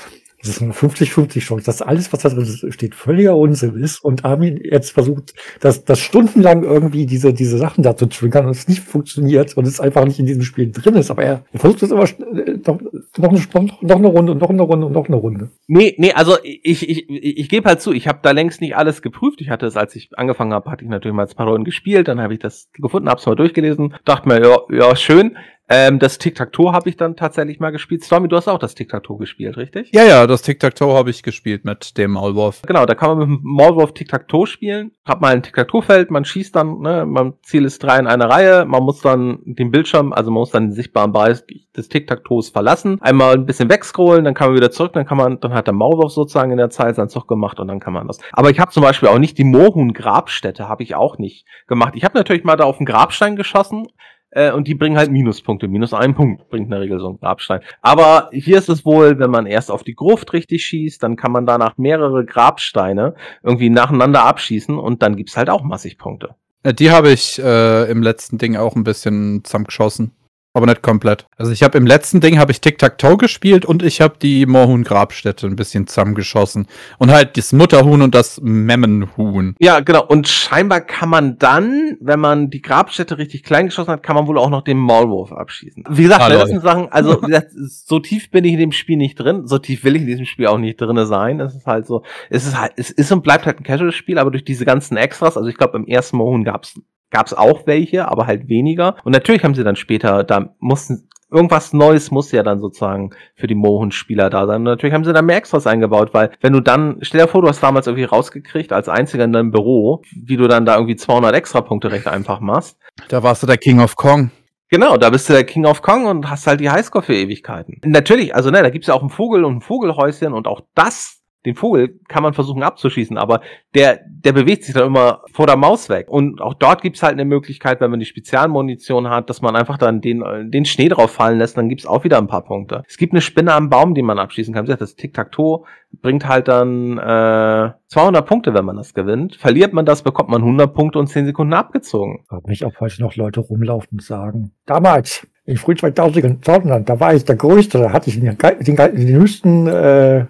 [0.43, 4.25] das ist eine 50-50 Chance, dass alles, was da drin steht, völliger Unsinn ist und
[4.25, 8.67] Armin jetzt versucht, das, das stundenlang irgendwie diese, diese Sachen da zu triggern und es
[8.67, 11.12] nicht funktioniert und es einfach nicht in diesem Spiel drin ist.
[11.12, 12.82] Aber er, er versucht es immer äh, noch,
[13.17, 15.49] noch, eine, noch eine Runde und noch eine Runde und noch eine Runde.
[15.67, 18.75] Nee, nee, also ich, ich, ich, ich gebe halt zu, ich habe da längst nicht
[18.75, 19.39] alles geprüft.
[19.39, 22.10] Ich hatte es, als ich angefangen habe, hatte ich natürlich mal ein paar Runden gespielt,
[22.10, 25.38] dann habe ich das gefunden, hab's mal durchgelesen, dachte mir, ja, ja, schön.
[25.75, 28.03] Ähm, das Tic-Tac-Toe habe ich dann tatsächlich mal gespielt.
[28.03, 29.89] Stormy, du hast auch das Tic-Tac-Toe gespielt, richtig?
[29.91, 32.62] Ja, ja, das Tic-Tac-Toe habe ich gespielt mit dem Maulwurf.
[32.67, 34.91] Genau, da kann man mit dem Maulwurf Tic-Tac-Toe spielen.
[35.03, 38.65] Hat mal ein Tic-Tac-Toe-Feld, man schießt dann, ne, man Ziel ist drei in einer Reihe,
[38.65, 41.39] man muss dann den Bildschirm, also man muss dann den sichtbaren Bereich
[41.75, 45.39] des Tic-Tac-Toes verlassen, einmal ein bisschen wegscrollen, dann kann man wieder zurück, dann kann man,
[45.39, 48.05] dann hat der Maulwurf sozusagen in der Zeit seinen Zug gemacht und dann kann man
[48.05, 48.19] das.
[48.31, 51.93] Aber ich habe zum Beispiel auch nicht die Mohun-Grabstätte, habe ich auch nicht gemacht.
[51.95, 53.88] Ich habe natürlich mal da auf den Grabstein geschossen,
[54.36, 55.67] äh, und die bringen halt Minuspunkte.
[55.67, 57.62] Minus einen Punkt bringt in der Regel so ein Grabstein.
[57.82, 61.32] Aber hier ist es wohl, wenn man erst auf die Gruft richtig schießt, dann kann
[61.32, 66.36] man danach mehrere Grabsteine irgendwie nacheinander abschießen und dann gibt's halt auch massig Punkte.
[66.63, 70.12] Äh, die habe ich äh, im letzten Ding auch ein bisschen zusammengeschossen
[70.54, 71.26] aber nicht komplett.
[71.36, 75.48] Also ich habe im letzten Ding habe ich Tic-Tac-Toe gespielt und ich habe die Moorhuhn-Grabstätte
[75.48, 76.68] ein bisschen zusammengeschossen.
[77.00, 79.56] Und halt das Mutterhuhn und das Memmenhuhn.
[79.60, 80.06] Ja, genau.
[80.06, 84.28] Und scheinbar kann man dann, wenn man die Grabstätte richtig klein geschossen hat, kann man
[84.28, 85.86] wohl auch noch den Maulwurf abschießen.
[85.89, 87.20] Wie gesagt, das sind Sachen, also
[87.66, 90.26] so tief bin ich in dem Spiel nicht drin, so tief will ich in diesem
[90.26, 91.39] Spiel auch nicht drinne sein.
[91.39, 94.30] Es ist halt so, es ist halt, es ist und bleibt halt ein Casual-Spiel, aber
[94.30, 96.80] durch diese ganzen Extras, also ich glaube im ersten Moorhuhn gab's
[97.13, 98.97] gab es auch welche, aber halt weniger.
[99.06, 103.47] Und natürlich haben sie dann später, da mussten irgendwas Neues muss ja dann sozusagen für
[103.47, 104.58] die Mohun-Spieler da sein.
[104.58, 107.41] Und natürlich haben sie da mehr Extras eingebaut, weil wenn du dann, stell dir vor,
[107.41, 110.95] du hast damals irgendwie rausgekriegt als einziger in deinem Büro, wie du dann da irgendwie
[110.95, 112.78] 200 Extra-Punkte recht einfach machst.
[113.10, 114.32] Da warst du der King of Kong.
[114.69, 117.80] Genau, da bist du der King of Kong und hast halt die Highscore für Ewigkeiten.
[117.86, 121.22] Natürlich, also ne, da gibt's ja auch einen Vogel und ein Vogelhäuschen und auch das
[121.45, 123.41] den Vogel kann man versuchen abzuschießen, aber
[123.75, 126.08] der, der bewegt sich dann immer vor der Maus weg.
[126.10, 129.77] Und auch dort gibt's halt eine Möglichkeit, wenn man die Spezialmunition hat, dass man einfach
[129.77, 132.84] dann den, den Schnee drauf fallen lässt, dann gibt's auch wieder ein paar Punkte.
[132.88, 134.65] Es gibt eine Spinne am Baum, die man abschießen kann.
[134.65, 135.65] Das Tic-Tac-Toe
[136.01, 139.36] bringt halt dann äh, 200 Punkte, wenn man das gewinnt.
[139.36, 142.23] Verliert man das, bekommt man 100 Punkte und 10 Sekunden abgezogen.
[142.27, 147.13] Frage mich, ob heute noch Leute rumlaufen und sagen, damals, in früh 2000 da war
[147.13, 150.25] ich der Größte, da hatte ich den, den, den höchsten äh,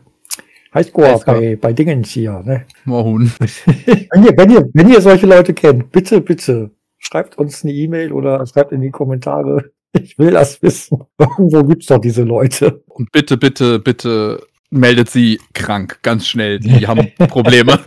[0.73, 2.65] Highscore bei, bei Dingens hier, ne?
[2.85, 3.31] Mohun.
[3.39, 8.11] wenn, ihr, wenn, ihr, wenn ihr solche Leute kennt, bitte, bitte, schreibt uns eine E-Mail
[8.11, 9.71] oder schreibt in die Kommentare.
[9.95, 11.03] Ich will das wissen.
[11.19, 12.81] Irgendwo gibt's doch diese Leute.
[12.87, 16.57] Und bitte, bitte, bitte meldet sie krank, ganz schnell.
[16.57, 17.77] Die haben Probleme.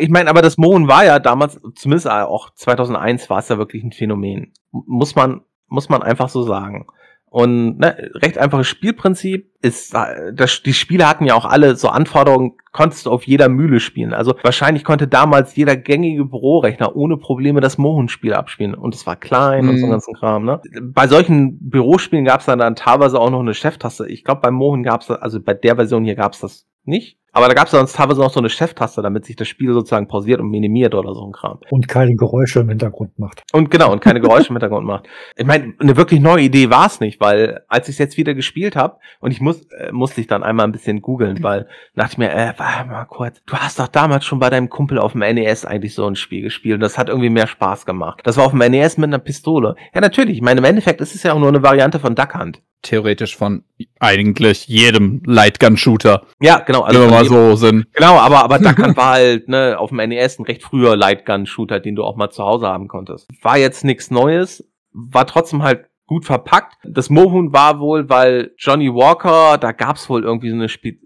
[0.00, 3.84] ich meine, aber das Mohn war ja damals, zumindest auch 2001 war es ja wirklich
[3.84, 4.52] ein Phänomen.
[4.72, 6.88] Muss man, muss man einfach so sagen.
[7.34, 11.88] Und ne, recht einfaches Spielprinzip ist, äh, das, die Spiele hatten ja auch alle so
[11.88, 14.14] Anforderungen, konntest du auf jeder Mühle spielen.
[14.14, 18.76] Also wahrscheinlich konnte damals jeder gängige Bürorechner ohne Probleme das Mohun-Spiel abspielen.
[18.76, 19.68] Und es war klein mm.
[19.68, 19.90] und so mhm.
[19.90, 20.44] ganzen Kram.
[20.44, 20.60] Ne?
[20.80, 24.06] Bei solchen Bürospielen gab es dann, dann teilweise auch noch eine Cheftaste.
[24.06, 27.18] Ich glaube, beim Mohun gab es, also bei der Version hier gab es das nicht.
[27.34, 30.06] Aber da gab es sonst teilweise noch so eine Cheftaste, damit sich das Spiel sozusagen
[30.06, 31.58] pausiert und minimiert oder so ein Kram.
[31.70, 33.42] Und keine Geräusche im Hintergrund macht.
[33.52, 35.08] Und genau, und keine Geräusche im Hintergrund macht.
[35.36, 38.34] Ich meine, eine wirklich neue Idee war es nicht, weil als ich es jetzt wieder
[38.34, 41.66] gespielt habe, und ich muss, äh, musste ich dann einmal ein bisschen googeln, weil
[41.96, 44.98] dachte ich mir, äh, warte mal kurz, du hast doch damals schon bei deinem Kumpel
[44.98, 48.20] auf dem NES eigentlich so ein Spiel gespielt und das hat irgendwie mehr Spaß gemacht.
[48.22, 49.74] Das war auf dem NES mit einer Pistole.
[49.92, 52.34] Ja, natürlich, ich meine, im Endeffekt ist es ja auch nur eine Variante von Duck
[52.38, 53.64] Hunt theoretisch von
[53.98, 56.22] eigentlich jedem Lightgun-Shooter.
[56.40, 56.82] Ja, genau.
[56.82, 57.86] Also mal so sind.
[57.94, 61.96] Genau, aber, aber Duck war halt ne, auf dem NES ein recht früher Lightgun-Shooter, den
[61.96, 63.28] du auch mal zu Hause haben konntest.
[63.42, 66.76] War jetzt nichts Neues, war trotzdem halt gut verpackt.
[66.84, 70.96] Das Mohun war wohl, weil Johnny Walker, da gab's wohl irgendwie so eine spe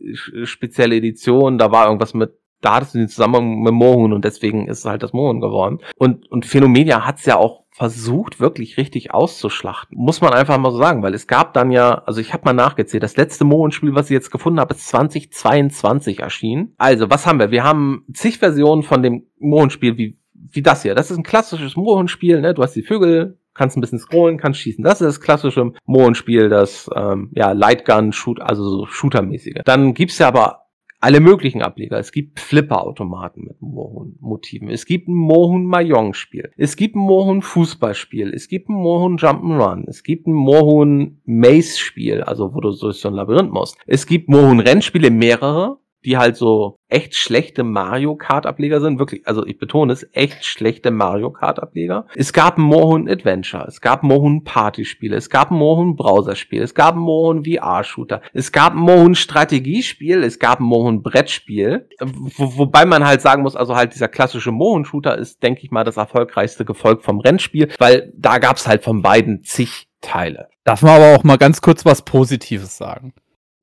[0.44, 4.66] spezielle Edition, da war irgendwas mit da hattest du den zusammen mit Mohun und deswegen
[4.66, 5.78] ist es halt das Mohun geworden.
[5.96, 9.96] Und, und Phenomenia hat's ja auch versucht, wirklich richtig auszuschlachten.
[9.96, 12.52] Muss man einfach mal so sagen, weil es gab dann ja, also ich habe mal
[12.52, 16.74] nachgezählt, das letzte Mohn-Spiel, was ich jetzt gefunden habe, ist 2022 erschienen.
[16.76, 17.52] Also, was haben wir?
[17.52, 20.96] Wir haben zig Versionen von dem Mohn-Spiel wie, wie das hier.
[20.96, 22.52] Das ist ein klassisches Mohn-Spiel, ne?
[22.52, 24.82] Du hast die Vögel, kannst ein bisschen scrollen, kannst schießen.
[24.82, 29.62] Das ist das klassische Mohn-Spiel, das ähm, ja Lightgun-Shoot, also so Shooter-mäßige.
[29.64, 30.67] Dann gibt's ja aber
[31.00, 31.98] alle möglichen Ableger.
[31.98, 34.68] Es gibt Flipper-Automaten mit Mohun-Motiven.
[34.68, 36.50] Es gibt ein Mohun-Mahjong-Spiel.
[36.56, 38.32] Es gibt ein Mohun-Fußballspiel.
[38.34, 39.84] Es gibt ein Mohun Jump'n'Run.
[39.88, 43.76] Es gibt ein Mohun Maze-Spiel, also wo du durch so ein Labyrinth musst.
[43.86, 45.78] Es gibt Mohun-Rennspiele, mehrere.
[46.04, 50.44] Die halt so echt schlechte Mario Kart Ableger sind, wirklich, also ich betone es, echt
[50.44, 52.06] schlechte Mario Kart Ableger.
[52.14, 56.74] Es gab ein Mohun Adventure, es gab Mohun Partyspiele, es gab ein Mohun Browserspiel, es
[56.74, 61.88] gab ein Mohun VR Shooter, es gab ein Mohun Strategiespiel, es gab ein Mohun Brettspiel,
[62.00, 65.70] wo, wobei man halt sagen muss, also halt dieser klassische Mohun Shooter ist, denke ich
[65.70, 70.48] mal, das erfolgreichste Gefolg vom Rennspiel, weil da gab's halt von beiden zig Teile.
[70.64, 73.14] Darf man aber auch mal ganz kurz was Positives sagen?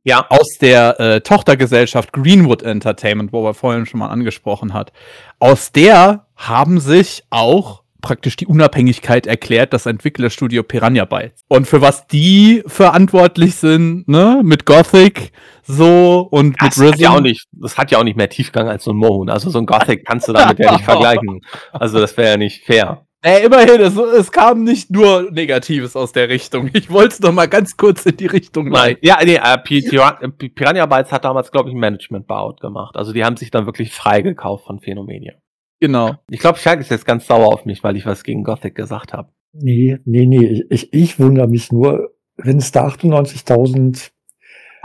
[0.06, 0.26] Ja.
[0.30, 4.94] Aus der äh, Tochtergesellschaft Greenwood Entertainment, wo wir vorhin schon mal angesprochen hat.
[5.40, 11.44] Aus der haben sich auch praktisch die Unabhängigkeit erklärt, das Entwicklerstudio Piranha Bytes.
[11.48, 15.32] Und für was die verantwortlich sind, ne, mit Gothic
[15.64, 18.70] so und das mit hat ja auch nicht, das hat ja auch nicht mehr Tiefgang
[18.70, 19.32] als so ein Mohun.
[19.32, 21.42] Also so ein Gothic kannst du damit ja nicht vergleichen.
[21.72, 23.08] Also das wäre ja nicht fair.
[23.26, 26.70] Äh, immerhin, es, es kam nicht nur Negatives aus der Richtung.
[26.74, 30.20] Ich wollte es noch mal ganz kurz in die Richtung Nein, ja, nee, äh, Pir
[30.22, 32.96] äh, Piranha Bytes hat damals, glaube ich, ein Management-Buyout gemacht.
[32.96, 35.34] Also die haben sich dann wirklich freigekauft von Phänomenia.
[35.80, 36.18] Genau.
[36.30, 39.14] Ich glaube, Schalke ist jetzt ganz sauer auf mich, weil ich was gegen Gothic gesagt
[39.14, 39.32] habe.
[39.54, 40.64] Nee, nee, nee.
[40.70, 44.12] Ich, ich wundere mich nur, wenn es da 98.000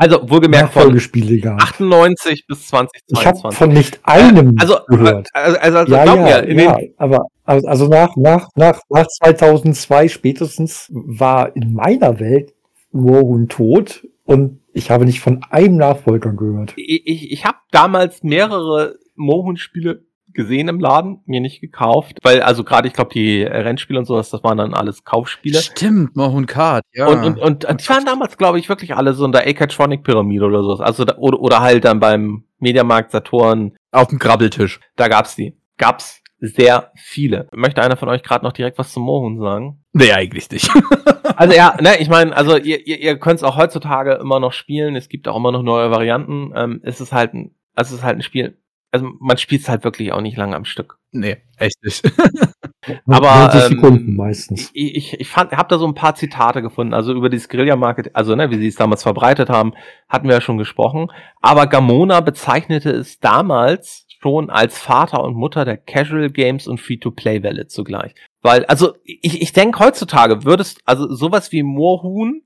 [0.01, 1.63] also wohlgemerkt von Folgespiele gab.
[1.63, 3.03] 98 bis 2022.
[3.11, 5.29] Ich habe von nicht einem also, gehört.
[5.35, 8.49] Also, also, also ja, glaub ja, mir, in ja, den, aber also also nach, nach,
[8.55, 12.55] nach, nach 2002 spätestens war in meiner Welt
[12.93, 16.73] Warhun tot und ich habe nicht von einem Nachfolger gehört.
[16.77, 22.65] ich, ich, ich habe damals mehrere Mohun-Spiele gesehen im Laden, mir nicht gekauft, weil also
[22.65, 25.59] gerade ich glaube die Rennspiele und sowas, das waren dann alles Kaufspiele.
[25.59, 27.07] Stimmt, Mohun Kart, ja.
[27.07, 30.03] Und, und, und, und die waren damals glaube ich wirklich alle so in der Akatronic
[30.03, 34.81] Pyramide oder sowas, also da, oder, oder halt dann beim Mediamarkt Saturn auf dem Grabbeltisch.
[34.97, 35.57] Da gab's die.
[35.79, 37.49] Gab's sehr viele.
[37.53, 39.85] Möchte einer von euch gerade noch direkt was zum Mohun sagen?
[39.93, 40.71] Nee, eigentlich nicht.
[41.37, 44.53] also ja, ne, ich meine, also ihr, ihr, ihr könnt es auch heutzutage immer noch
[44.53, 44.97] spielen.
[44.97, 46.53] Es gibt auch immer noch neue Varianten.
[46.55, 48.59] Ähm, es ist halt ein, also es ist halt ein Spiel,
[48.93, 50.99] also man spielt es halt wirklich auch nicht lange am Stück.
[51.13, 52.03] Nee, echt nicht.
[53.07, 54.71] Aber ähm, Sekunden meistens.
[54.73, 56.95] Ich, ich, ich fand, habe da so ein paar Zitate gefunden.
[56.95, 59.75] Also über dieses Guerilla-Market, also ne, wie sie es damals verbreitet haben,
[60.09, 61.09] hatten wir ja schon gesprochen.
[61.41, 67.67] Aber Gamona bezeichnete es damals schon als Vater und Mutter der Casual Games und Free-to-Play-Welle
[67.67, 68.15] zugleich.
[68.43, 72.43] Weil, also ich, ich denke heutzutage würdest, also sowas wie Moorhuhn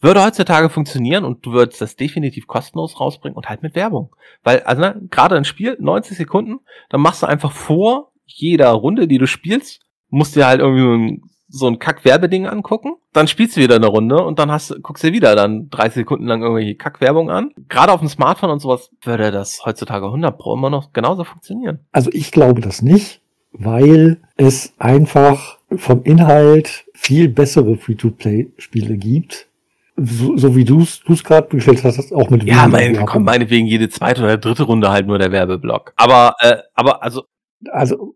[0.00, 4.14] würde heutzutage funktionieren und du würdest das definitiv kostenlos rausbringen und halt mit Werbung.
[4.42, 9.08] Weil, also ne, gerade ein Spiel, 90 Sekunden, dann machst du einfach vor jeder Runde,
[9.08, 9.80] die du spielst,
[10.10, 14.38] musst dir halt irgendwie so ein, Kack-Werbeding angucken, dann spielst du wieder eine Runde und
[14.38, 17.52] dann hast, guckst du wieder dann 30 Sekunden lang irgendwelche Kack-Werbung an.
[17.68, 21.80] Gerade auf dem Smartphone und sowas würde das heutzutage 100 Pro immer noch genauso funktionieren.
[21.92, 23.20] Also ich glaube das nicht,
[23.52, 29.48] weil es einfach vom Inhalt viel bessere Free-to-Play-Spiele gibt
[29.96, 33.88] so, so wie du es gerade bestellt hast, auch mit Ja, meine, kommt meinetwegen jede
[33.88, 35.92] zweite oder dritte Runde halt nur der Werbeblock.
[35.96, 37.24] Aber, äh, aber also.
[37.70, 38.14] Also,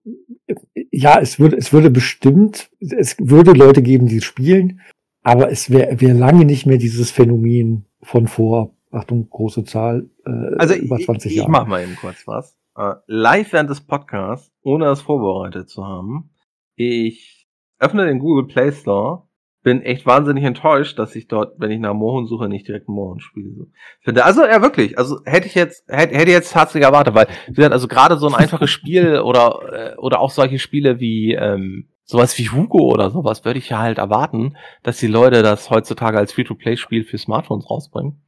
[0.91, 4.81] ja, es würde, es würde bestimmt, es würde Leute geben, die spielen,
[5.23, 10.57] aber es wäre wär lange nicht mehr dieses Phänomen von vor, Achtung, große Zahl, äh,
[10.59, 11.47] also über 20 Jahre.
[11.47, 12.57] Ich mach mal eben kurz was.
[12.77, 16.31] Uh, live während des Podcasts, ohne das vorbereitet zu haben.
[16.77, 19.28] Ich öffne den Google Play Store
[19.63, 23.21] bin echt wahnsinnig enttäuscht, dass ich dort, wenn ich nach Mohun suche, nicht direkt Mohun
[23.21, 23.67] spiele.
[24.01, 24.25] Finde.
[24.25, 27.73] Also ja wirklich, also hätte ich jetzt hätte, hätte jetzt tatsächlich erwartet, weil wie gesagt,
[27.73, 32.39] also gerade so ein einfaches Spiel oder äh, oder auch solche Spiele wie ähm, sowas
[32.39, 36.33] wie Hugo oder sowas würde ich ja halt erwarten, dass die Leute das heutzutage als
[36.33, 38.23] Free-to-Play-Spiel für Smartphones rausbringen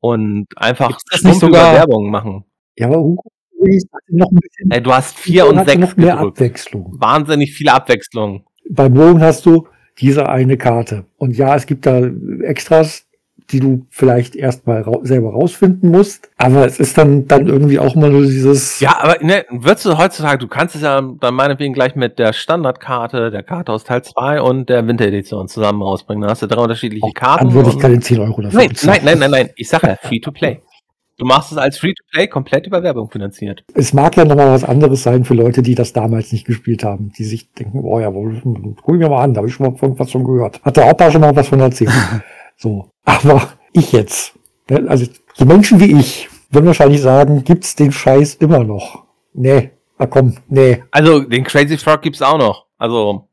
[0.00, 2.44] und einfach nicht sogar Werbung machen.
[2.76, 3.22] Ja, aber Hugo
[4.08, 4.70] noch ein bisschen.
[4.70, 6.38] Ey, du hast vier und sechs noch mehr gedrückt.
[6.38, 6.96] Abwechslung.
[6.98, 8.46] Wahnsinnig viel Abwechslung.
[8.70, 9.66] Bei Mohun hast du
[10.00, 11.04] diese eine Karte.
[11.16, 12.00] Und ja, es gibt da
[12.42, 13.04] Extras,
[13.50, 16.30] die du vielleicht erstmal ra selber rausfinden musst.
[16.36, 18.80] Aber es ist dann, dann irgendwie auch mal nur dieses.
[18.80, 22.32] Ja, aber ne, würdest du heutzutage, du kannst es ja dann meinetwegen gleich mit der
[22.32, 26.22] Standardkarte, der Karte aus Teil 2 und der Winteredition zusammen rausbringen.
[26.22, 27.46] Da hast du drei unterschiedliche Karten.
[27.46, 29.50] Dann würde ich keine 10 Euro dafür nein, nein, nein, nein, nein.
[29.56, 30.60] Ich sage ja, free to play.
[31.20, 33.62] Du machst es als Free-to-Play komplett über Werbung finanziert.
[33.74, 37.12] Es mag ja nochmal was anderes sein für Leute, die das damals nicht gespielt haben,
[37.12, 39.70] die sich denken, oh ja, wohl, guck ich mir mal an, da habe ich schon
[39.70, 40.62] mal von was von gehört.
[40.62, 41.92] Hat der Opa schon mal was von erzählt.
[42.56, 42.90] so.
[43.04, 44.32] Aber ich jetzt,
[44.70, 45.04] ne, also
[45.38, 49.04] die Menschen wie ich, würden wahrscheinlich sagen, gibt's den Scheiß immer noch.
[49.34, 50.82] Nee, na komm, nee.
[50.90, 52.64] Also den Crazy Frog gibt's auch noch.
[52.78, 53.28] Also.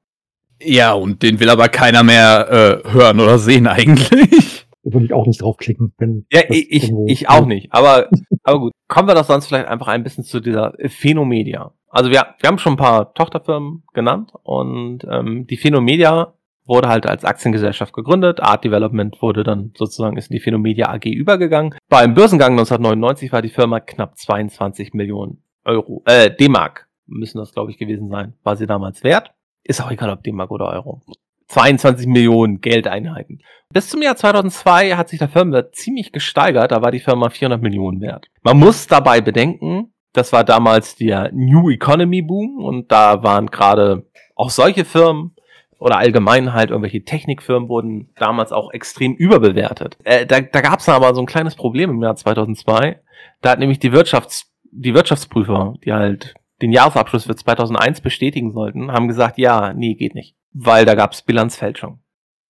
[0.61, 5.25] Ja, und den will aber keiner mehr äh, hören oder sehen eigentlich würde ich auch
[5.25, 5.93] nicht draufklicken.
[5.97, 7.71] Wenn ja, ich, ich auch nicht.
[7.71, 8.09] Aber,
[8.43, 8.73] aber gut.
[8.87, 11.73] Kommen wir doch sonst vielleicht einfach ein bisschen zu dieser Phenomedia.
[11.89, 16.33] Also wir, wir haben schon ein paar Tochterfirmen genannt und ähm, die Phenomedia
[16.65, 18.41] wurde halt als Aktiengesellschaft gegründet.
[18.41, 21.75] Art Development wurde dann sozusagen ist in die Phenomedia AG übergegangen.
[21.89, 27.71] Beim Börsengang 1999 war die Firma knapp 22 Millionen Euro, äh, D-Mark müssen das glaube
[27.71, 29.33] ich gewesen sein, war sie damals wert.
[29.63, 31.01] Ist auch egal ob D-Mark oder Euro.
[31.47, 33.41] 22 Millionen Geldeinheiten.
[33.73, 37.61] Bis zum Jahr 2002 hat sich der Firmenwert ziemlich gesteigert, da war die Firma 400
[37.61, 38.27] Millionen wert.
[38.43, 44.07] Man muss dabei bedenken, das war damals der New Economy Boom und da waren gerade
[44.35, 45.35] auch solche Firmen
[45.79, 49.97] oder allgemein halt irgendwelche Technikfirmen wurden damals auch extrem überbewertet.
[50.03, 52.99] Äh, da da gab es aber so ein kleines Problem im Jahr 2002.
[53.41, 58.91] Da hat nämlich die Wirtschafts die Wirtschaftsprüfer, die halt den Jahresabschluss für 2001 bestätigen sollten,
[58.91, 61.99] haben gesagt, ja, nee, geht nicht, weil da gab es Bilanzfälschung.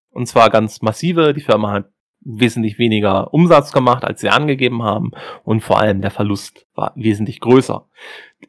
[0.10, 1.34] Und zwar ganz massive.
[1.34, 1.92] Die Firma hat
[2.22, 5.12] wesentlich weniger Umsatz gemacht, als sie angegeben haben.
[5.44, 7.88] Und vor allem der Verlust war wesentlich größer.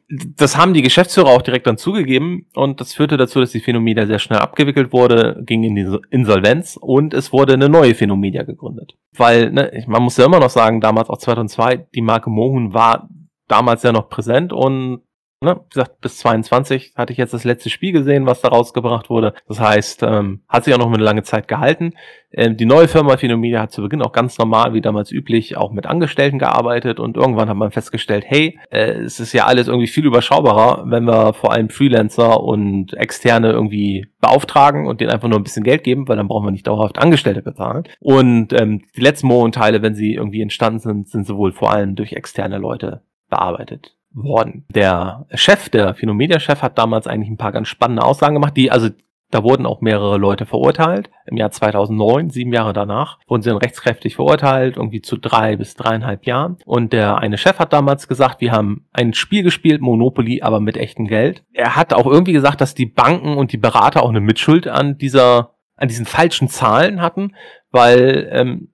[0.09, 4.05] Das haben die Geschäftsführer auch direkt dann zugegeben und das führte dazu, dass die Phenomedia
[4.05, 8.97] sehr schnell abgewickelt wurde, ging in die Insolvenz und es wurde eine neue Phenomedia gegründet.
[9.15, 13.09] Weil, ne, man muss ja immer noch sagen, damals auch 2002, die Marke Mohun war
[13.47, 15.01] damals ja noch präsent und
[15.41, 19.09] ne, wie gesagt, bis 22 hatte ich jetzt das letzte Spiel gesehen, was da rausgebracht
[19.09, 19.33] wurde.
[19.47, 21.93] Das heißt, ähm, hat sich auch noch eine lange Zeit gehalten.
[22.31, 25.71] Ähm, die neue Firma Phenomedia hat zu Beginn auch ganz normal, wie damals üblich, auch
[25.71, 29.87] mit Angestellten gearbeitet und irgendwann hat man festgestellt, hey, äh, es ist ja alles irgendwie
[29.87, 35.39] viel überschaubarer, wenn wir vor allem Freelancer und Externe irgendwie beauftragen und denen einfach nur
[35.39, 37.83] ein bisschen Geld geben, weil dann brauchen wir nicht dauerhaft Angestellte bezahlen.
[37.99, 42.13] Und ähm, die letzten Mohnteile, wenn sie irgendwie entstanden sind, sind sowohl vor allem durch
[42.13, 44.65] externe Leute bearbeitet worden.
[44.73, 48.89] Der Chef, der Phenomedia-Chef, hat damals eigentlich ein paar ganz spannende Aussagen gemacht, die, also
[49.31, 51.11] da wurden auch mehrere Leute verurteilt.
[51.27, 55.75] Im Jahr 2009, sieben Jahre danach, wurden sie dann rechtskräftig verurteilt, irgendwie zu drei bis
[55.75, 56.57] dreieinhalb Jahren.
[56.65, 60.77] Und der eine Chef hat damals gesagt, wir haben ein Spiel gespielt, Monopoly, aber mit
[60.77, 61.43] echtem Geld.
[61.53, 64.97] Er hat auch irgendwie gesagt, dass die Banken und die Berater auch eine Mitschuld an
[64.97, 67.35] dieser, an diesen falschen Zahlen hatten,
[67.69, 68.69] weil ähm,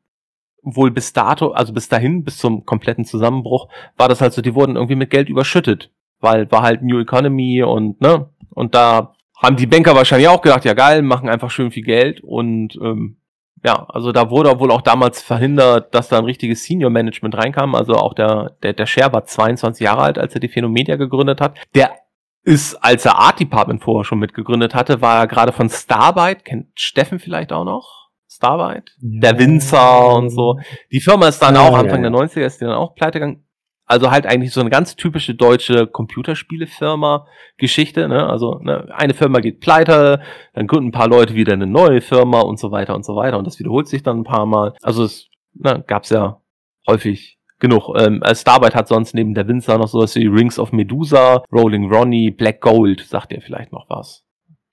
[0.66, 4.56] wohl bis dato, also bis dahin, bis zum kompletten Zusammenbruch, war das halt so, die
[4.56, 9.56] wurden irgendwie mit Geld überschüttet, weil war halt New Economy und ne, und da haben
[9.56, 13.18] die Banker wahrscheinlich auch gedacht, ja geil, machen einfach schön viel Geld und ähm,
[13.66, 17.74] ja, also da wurde wohl auch damals verhindert, dass da ein richtiges Senior Management reinkam.
[17.74, 21.42] Also auch der, der, der Share war 22 Jahre alt, als er die Phenomedia gegründet
[21.42, 21.58] hat.
[21.74, 21.96] Der
[22.44, 26.80] ist, als er Art Department vorher schon mitgegründet hatte, war er gerade von Starbyte, kennt
[26.80, 28.05] Steffen vielleicht auch noch?
[28.36, 29.22] Starbyte, ja.
[29.22, 30.60] der Winzer und so.
[30.92, 33.20] Die Firma ist dann ja, auch Anfang ja, der 90er, ist die dann auch pleite
[33.20, 33.42] gegangen.
[33.88, 38.08] Also halt eigentlich so eine ganz typische deutsche Computerspielefirma-Geschichte.
[38.08, 38.28] Ne?
[38.28, 40.22] Also ne, eine Firma geht pleite,
[40.54, 43.38] dann gründen ein paar Leute wieder eine neue Firma und so weiter und so weiter.
[43.38, 44.74] Und das wiederholt sich dann ein paar Mal.
[44.82, 46.42] Also es ne, gab ja
[46.88, 47.96] häufig genug.
[48.00, 52.32] Ähm, Starbyte hat sonst neben der Winzer noch sowas wie Rings of Medusa, Rolling Ronnie,
[52.32, 54.25] Black Gold, sagt ihr vielleicht noch was.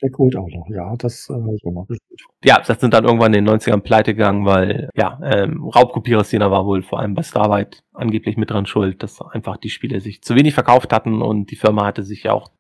[0.03, 1.87] Der Kult auch noch, ja, das äh, so.
[2.45, 6.67] Ja, das sind dann irgendwann in den 90ern pleite gegangen, weil ja, ähm, Raubkopierer-Szene war
[6.67, 10.35] wohl vor allem bei Starlight angeblich mit dran schuld, dass einfach die Spiele sich zu
[10.35, 12.51] wenig verkauft hatten und die Firma hatte sich ja auch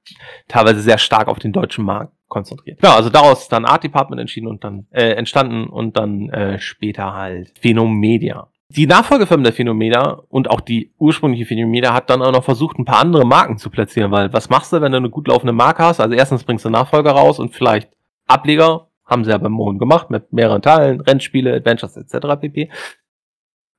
[0.46, 2.80] teilweise sehr stark auf den deutschen Markt konzentriert.
[2.82, 7.12] Ja, also daraus dann Art Department entschieden und dann äh, entstanden und dann äh, später
[7.12, 8.51] halt Phenomedia.
[8.74, 12.86] Die Nachfolgefirma der Phenomedia und auch die ursprüngliche Phenomedia hat dann auch noch versucht, ein
[12.86, 15.84] paar andere Marken zu platzieren, weil was machst du, wenn du eine gut laufende Marke
[15.84, 16.00] hast?
[16.00, 17.90] Also erstens bringst du Nachfolger raus und vielleicht
[18.26, 22.40] Ableger, haben sie ja beim Mohn gemacht, mit mehreren Teilen, Rennspiele, Adventures etc.
[22.40, 22.70] pp.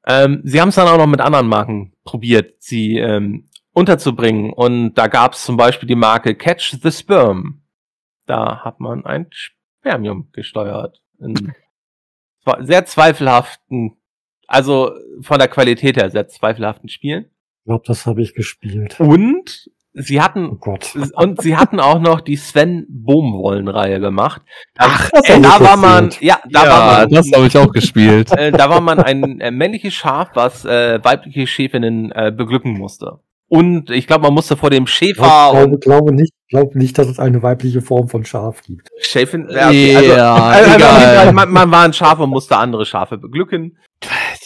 [0.05, 4.93] Ähm, sie haben es dann auch noch mit anderen Marken probiert, sie ähm, unterzubringen und
[4.93, 7.63] da gab es zum Beispiel die Marke Catch the Sperm.
[8.27, 11.01] Da hat man ein Spermium gesteuert.
[11.19, 11.51] In
[12.59, 13.97] sehr zweifelhaften
[14.53, 17.25] also von der Qualität her sehr zweifelhaften Spielen.
[17.25, 18.99] Ich glaube, das habe ich gespielt.
[18.99, 20.95] Und sie hatten oh Gott.
[21.15, 24.43] und sie hatten auch noch die Sven Bohmwollen-Reihe gemacht.
[24.77, 27.71] Ach, das äh, da war man, ja, da ja, war man, das habe ich auch
[27.71, 28.31] gespielt.
[28.37, 33.19] Äh, da war man ein äh, männliches Schaf, was äh, weibliche Schäfinnen äh, beglücken musste.
[33.47, 35.51] Und ich glaube, man musste vor dem Schäfer.
[35.53, 38.89] Ich glaube, glaube nicht, glaube nicht, dass es eine weibliche Form von Schaf gibt.
[38.99, 39.95] Schäfin, ja, okay.
[39.95, 43.77] also, ja, also, also man, man, war ein Schaf und musste andere Schafe beglücken.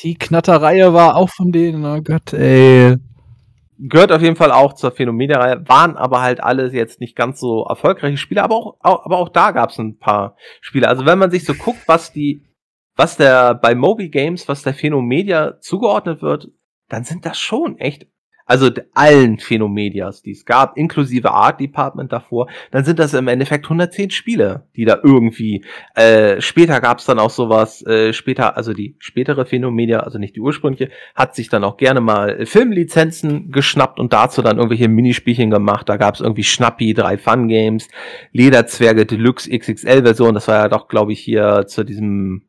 [0.04, 2.98] Die Knatterreihe war auch von denen, oh Gott, ey.
[3.80, 7.64] Gehört auf jeden Fall auch zur Phänomenreihe, waren aber halt alles jetzt nicht ganz so
[7.64, 10.88] erfolgreiche Spiele, aber auch, auch aber auch da gab es ein paar Spiele.
[10.88, 12.44] Also wenn man sich so guckt, was die,
[12.96, 16.50] was der bei Moby Games, was der Phänomedia zugeordnet wird,
[16.90, 18.08] dann sind das schon echt
[18.48, 23.66] also allen Phenomedias, die es gab, inklusive Art Department davor, dann sind das im Endeffekt
[23.66, 25.64] 110 Spiele, die da irgendwie,
[25.96, 30.36] äh, später gab es dann auch sowas, äh, später, also die spätere Phenomedia, also nicht
[30.36, 35.50] die ursprüngliche, hat sich dann auch gerne mal Filmlizenzen geschnappt und dazu dann irgendwelche Minispielchen
[35.50, 37.90] gemacht, da gab es irgendwie Schnappi, drei Fun Games,
[38.32, 42.44] Lederzwerge Deluxe XXL Version, das war ja doch, glaube ich, hier zu diesem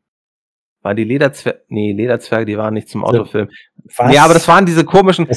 [0.81, 3.49] waren die Lederzwerge, nee, Lederzwerge, die waren nicht zum Autofilm.
[3.97, 4.13] Was?
[4.13, 5.27] Ja, aber das waren diese komischen,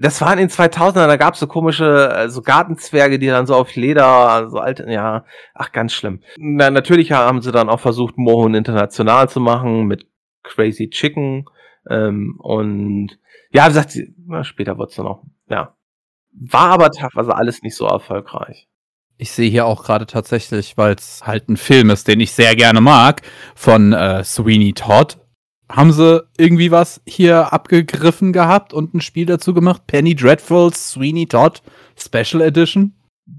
[0.00, 3.76] das waren in 2000er, da gab's so komische äh, so Gartenzwerge, die dann so auf
[3.76, 5.24] Leder, so alte, ja,
[5.54, 6.20] ach, ganz schlimm.
[6.38, 10.06] Na, natürlich haben sie dann auch versucht, Mohun international zu machen mit
[10.42, 11.44] Crazy Chicken
[11.88, 13.18] ähm, und
[13.52, 15.74] ja, wie gesagt, na, später wird's dann noch, ja.
[16.32, 18.68] War aber teilweise alles nicht so erfolgreich.
[19.18, 22.56] Ich sehe hier auch gerade tatsächlich, weil es halt ein Film ist, den ich sehr
[22.56, 23.20] gerne mag,
[23.54, 25.19] von äh, Sweeney Todd
[25.70, 29.86] haben sie irgendwie was hier abgegriffen gehabt und ein Spiel dazu gemacht?
[29.86, 31.62] Penny Dreadful Sweeney Todd
[31.96, 32.94] Special Edition?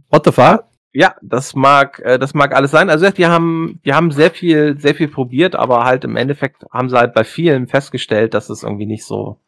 [0.09, 0.65] What the fuck?
[0.93, 2.89] Ja, das mag, äh, das mag alles sein.
[2.89, 6.89] Also wir haben, wir haben sehr viel, sehr viel probiert, aber halt im Endeffekt haben
[6.89, 9.39] sie halt bei vielen festgestellt, dass es irgendwie nicht so,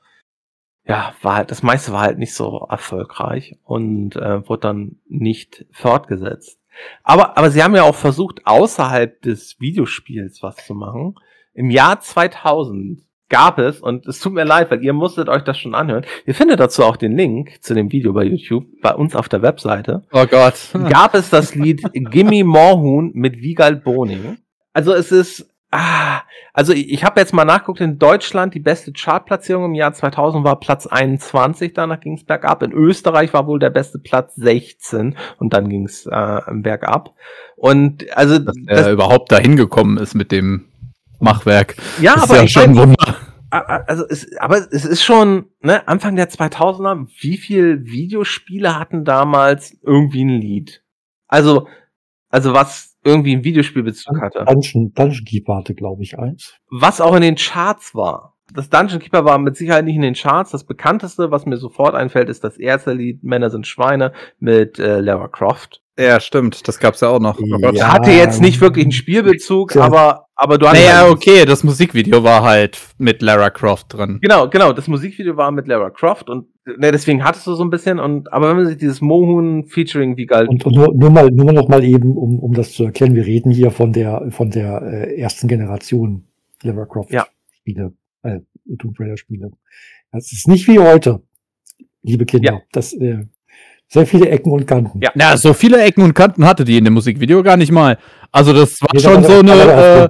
[0.86, 5.66] ja, war halt, das meiste war halt nicht so erfolgreich und äh, wurde dann nicht
[5.72, 6.60] fortgesetzt.
[7.04, 11.16] Aber, aber sie haben ja auch versucht, außerhalb des Videospiels was zu machen.
[11.54, 15.58] Im Jahr 2000 gab es, und es tut mir leid, weil ihr musstet euch das
[15.58, 19.16] schon anhören, ihr findet dazu auch den Link zu dem Video bei YouTube, bei uns
[19.16, 20.04] auf der Webseite.
[20.12, 20.54] Oh Gott.
[20.89, 24.38] gab es das Lied Gimme Moorhuhn mit Wiegald Boning.
[24.72, 26.22] Also es ist, ah,
[26.54, 30.43] also ich, ich habe jetzt mal nachguckt, in Deutschland die beste Chartplatzierung im Jahr 2000
[30.43, 32.62] war Platz 21, danach ging es bergab.
[32.62, 37.16] In Österreich war wohl der beste Platz 16 und dann ging es äh, bergab.
[37.56, 40.66] Und also dass er überhaupt dahin gekommen ist mit dem
[41.24, 41.76] Machwerk.
[42.01, 43.17] Ja, ist aber ja schon Wunder.
[43.49, 47.07] Also es, aber es ist schon ne, Anfang der 2000er.
[47.19, 50.84] Wie viel Videospiele hatten damals irgendwie ein Lied?
[51.28, 51.67] Also
[52.34, 54.43] also was irgendwie ein Videospielbezug hatte.
[54.45, 56.55] Dungeon, Dungeon Keeper hatte, glaube ich, eins.
[56.71, 58.36] Was auch in den Charts war.
[58.51, 60.49] Das Dungeon Keeper war mit Sicherheit nicht in den Charts.
[60.49, 64.99] Das bekannteste, was mir sofort einfällt, ist das erste Lied Männer sind Schweine mit äh,
[64.99, 65.83] Lara Croft.
[65.98, 66.68] Ja, stimmt.
[66.68, 67.39] Das gab's ja auch noch.
[67.74, 67.94] Ja.
[67.94, 69.82] Hatte jetzt nicht wirklich einen Spielbezug, ja.
[69.82, 70.74] aber, aber du hast.
[70.74, 74.18] Naja, okay, das Musikvideo war halt mit Lara Croft drin.
[74.22, 74.74] Genau, genau.
[74.74, 78.34] Das Musikvideo war mit Lara Croft und ne, deswegen hattest du so ein bisschen und,
[78.34, 80.50] aber wenn man sich dieses Mohun Featuring wie galt.
[80.50, 83.26] Und, und nur, nur mal, nur noch mal eben, um, um das zu erklären, wir
[83.26, 86.28] reden hier von der, von der äh, ersten Generation
[86.64, 87.28] Lara Croft ja.
[87.52, 88.39] Spiele, äh,
[88.80, 89.52] Tomb Raider Spiele.
[90.12, 91.22] Das ist nicht wie heute,
[92.02, 92.54] liebe Kinder.
[92.54, 92.62] Ja.
[92.72, 93.26] Das, äh,
[93.88, 95.00] sehr viele Ecken und Kanten.
[95.02, 97.98] Ja, Na, so viele Ecken und Kanten hatte die in dem Musikvideo gar nicht mal.
[98.32, 100.10] Also das war nee, schon so eine,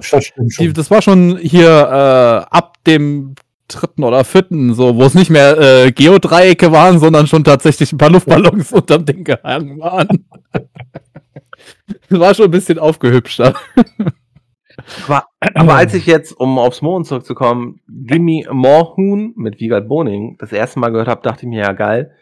[0.58, 3.34] die, das war schon hier äh, ab dem
[3.68, 7.98] dritten oder vierten, so, wo es nicht mehr äh, Geodreiecke waren, sondern schon tatsächlich ein
[7.98, 8.76] paar Luftballons ja.
[8.78, 10.26] unterm Ding gehangen waren.
[12.08, 13.54] das war schon ein bisschen aufgehübschter.
[15.06, 18.94] Aber, aber als ich jetzt, um aufs Mond zurückzukommen, Gimme More
[19.36, 22.12] mit Wiegald Boning das erste Mal gehört habe, dachte ich mir, ja geil,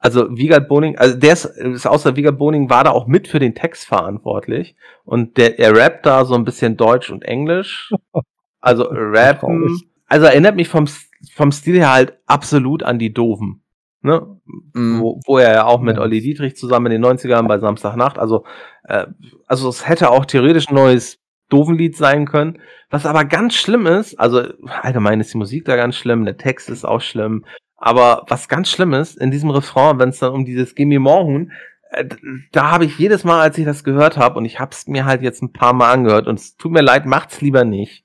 [0.00, 3.38] also Wiegald Boning, also der ist, ist außer Wiegald Boning war da auch mit für
[3.38, 4.74] den Text verantwortlich
[5.04, 7.92] und der er rappt da so ein bisschen Deutsch und Englisch.
[8.62, 9.80] Also rappen.
[10.06, 10.86] Also erinnert mich vom
[11.32, 13.62] vom Stil her halt absolut an die Doofen.
[14.02, 14.38] Ne?
[14.74, 15.00] Mm.
[15.00, 18.44] Wo, wo er ja auch mit Olli Dietrich zusammen in den 90ern bei Samstagnacht, also
[18.84, 19.06] äh,
[19.46, 22.58] also es hätte auch theoretisch ein neues Doofen-Lied sein können.
[22.88, 24.42] Was aber ganz schlimm ist, also
[24.82, 27.44] allgemein ist die Musik da ganz schlimm, der Text ist auch schlimm,
[27.80, 31.52] aber was ganz schlimm ist, in diesem Refrain, wenn es dann um dieses Gimme Morhun,
[31.90, 32.04] äh,
[32.52, 35.06] da habe ich jedes Mal, als ich das gehört habe, und ich habe es mir
[35.06, 38.04] halt jetzt ein paar Mal angehört, und es tut mir leid, macht's lieber nicht.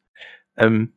[0.57, 0.93] Ähm,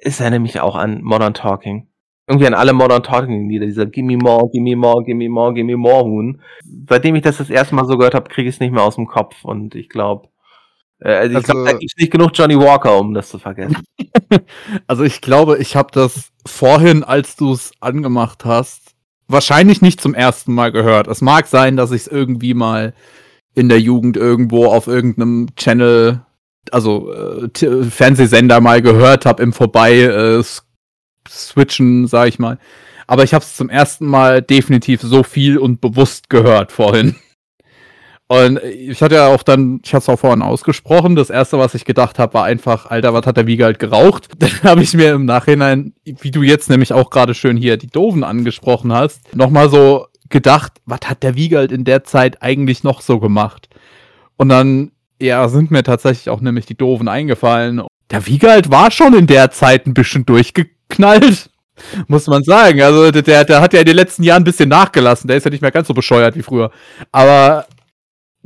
[0.00, 1.88] ist er nämlich auch an Modern Talking.
[2.26, 6.04] Irgendwie an alle Modern Talking Lieder, dieser Gimme More, Gimme More, Gimme More, Gimme More
[6.04, 6.42] Huhn.
[6.88, 8.96] Seitdem ich das das erste Mal so gehört habe, kriege ich es nicht mehr aus
[8.96, 9.44] dem Kopf.
[9.44, 10.28] Und ich glaube,
[11.00, 13.84] äh, also ich also, glaube, da gibt's nicht genug Johnny Walker, um das zu vergessen.
[14.88, 18.94] also ich glaube, ich habe das vorhin, als du es angemacht hast,
[19.28, 21.08] wahrscheinlich nicht zum ersten Mal gehört.
[21.08, 22.94] Es mag sein, dass ich es irgendwie mal
[23.54, 26.20] in der Jugend irgendwo auf irgendeinem Channel,
[26.70, 30.42] also äh, Fernsehsender mal gehört habe im Vorbei äh,
[31.28, 32.58] switchen, sag ich mal.
[33.06, 37.16] Aber ich habe es zum ersten Mal definitiv so viel und bewusst gehört vorhin.
[38.28, 41.74] Und ich hatte ja auch dann, ich hatte es auch vorhin ausgesprochen, das erste, was
[41.74, 44.28] ich gedacht habe, war einfach, Alter, was hat der Wiegald geraucht?
[44.38, 47.86] Dann habe ich mir im Nachhinein, wie du jetzt nämlich auch gerade schön hier die
[47.86, 53.00] Doofen angesprochen hast, nochmal so gedacht, was hat der Wiegald in der Zeit eigentlich noch
[53.00, 53.68] so gemacht?
[54.36, 57.82] Und dann, ja, sind mir tatsächlich auch nämlich die Doofen eingefallen.
[58.10, 61.50] Der Wiegald war schon in der Zeit ein bisschen durchgeknallt.
[62.08, 62.82] Muss man sagen.
[62.82, 65.28] Also der, der hat ja in den letzten Jahren ein bisschen nachgelassen.
[65.28, 66.70] Der ist ja nicht mehr ganz so bescheuert wie früher.
[67.12, 67.66] Aber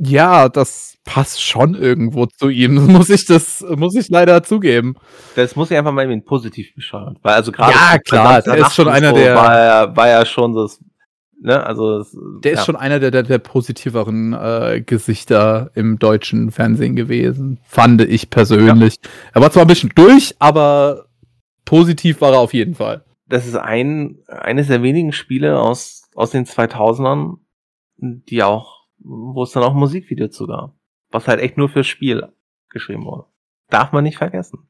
[0.03, 2.75] ja, das passt schon irgendwo zu ihm.
[2.87, 4.95] Muss ich das, muss ich leider zugeben.
[5.35, 7.17] Das muss ich einfach mal irgendwie positiv bescheuern.
[7.21, 7.73] Weil also gerade.
[7.73, 9.35] Ja, klar, der ist schon einer so der.
[9.35, 10.69] War ja, war ja schon so,
[11.39, 11.99] ne, also.
[11.99, 12.59] Das, der ja.
[12.59, 17.59] ist schon einer der, der, der positiveren äh, Gesichter im deutschen Fernsehen gewesen.
[17.67, 18.95] Fand ich persönlich.
[19.03, 19.09] Ja.
[19.33, 21.05] Er war zwar ein bisschen durch, aber
[21.65, 23.03] positiv war er auf jeden Fall.
[23.27, 27.37] Das ist ein, eines der wenigen Spiele aus, aus den 2000ern,
[27.97, 30.73] die auch, wo es dann auch Musikvideo zu gab
[31.11, 32.29] was halt echt nur fürs Spiel
[32.69, 33.25] geschrieben wurde.
[33.69, 34.67] Darf man nicht vergessen.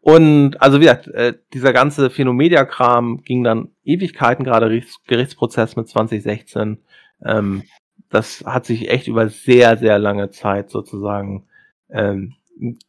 [0.00, 6.78] Und also wie gesagt, äh, dieser ganze Phänomedia-Kram ging dann Ewigkeiten, gerade Gerichtsprozess mit 2016.
[7.24, 7.62] Ähm,
[8.10, 11.46] das hat sich echt über sehr, sehr lange Zeit sozusagen
[11.88, 12.34] ähm,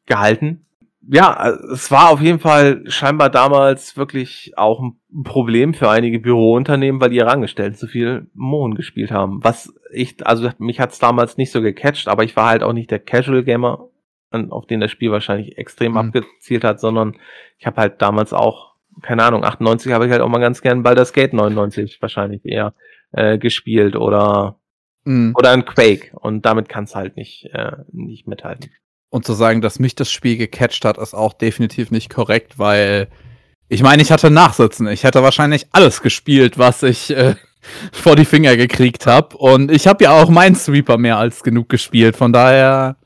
[0.05, 0.65] gehalten
[1.08, 6.99] ja, es war auf jeden Fall scheinbar damals wirklich auch ein Problem für einige Bürounternehmen,
[7.01, 9.43] weil ihre Angestellten zu viel Mohn gespielt haben.
[9.43, 12.91] Was ich, also mich hat's damals nicht so gecatcht, aber ich war halt auch nicht
[12.91, 13.89] der Casual Gamer,
[14.32, 15.97] auf den das Spiel wahrscheinlich extrem mhm.
[15.97, 17.18] abgezielt hat, sondern
[17.58, 20.84] ich habe halt damals auch, keine Ahnung, 98 habe ich halt auch mal ganz gern
[20.84, 22.74] Baldur's Gate 99 wahrscheinlich eher
[23.12, 24.60] äh, gespielt oder
[25.03, 25.34] mhm.
[25.38, 28.72] oder ein Quake und damit kann's halt nicht äh, nicht mithalten.
[29.10, 33.08] Und zu sagen, dass mich das Spiel gecatcht hat, ist auch definitiv nicht korrekt, weil
[33.68, 34.88] ich meine, ich hatte Nachsitzen.
[34.88, 37.36] Ich hätte wahrscheinlich alles gespielt, was ich äh,
[37.91, 39.38] vor die Finger gekriegt habe.
[39.38, 42.16] Und ich habe ja auch meinen Sweeper mehr als genug gespielt.
[42.16, 42.97] Von daher,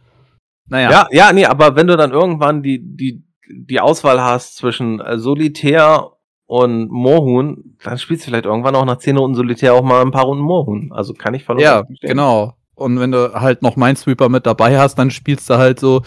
[0.68, 0.92] naja.
[0.92, 5.18] Ja, ja, nee, aber wenn du dann irgendwann die, die, die Auswahl hast zwischen äh,
[5.18, 6.12] Solitär
[6.46, 10.12] und Moorhuhn, dann spielst du vielleicht irgendwann auch nach 10 Runden Solitär auch mal ein
[10.12, 10.92] paar Runden Moorhuhn.
[10.92, 11.64] Also kann ich verloren.
[11.64, 12.56] Ja, genau.
[12.80, 16.02] Und wenn du halt noch Minesweeper mit dabei hast, dann spielst du halt so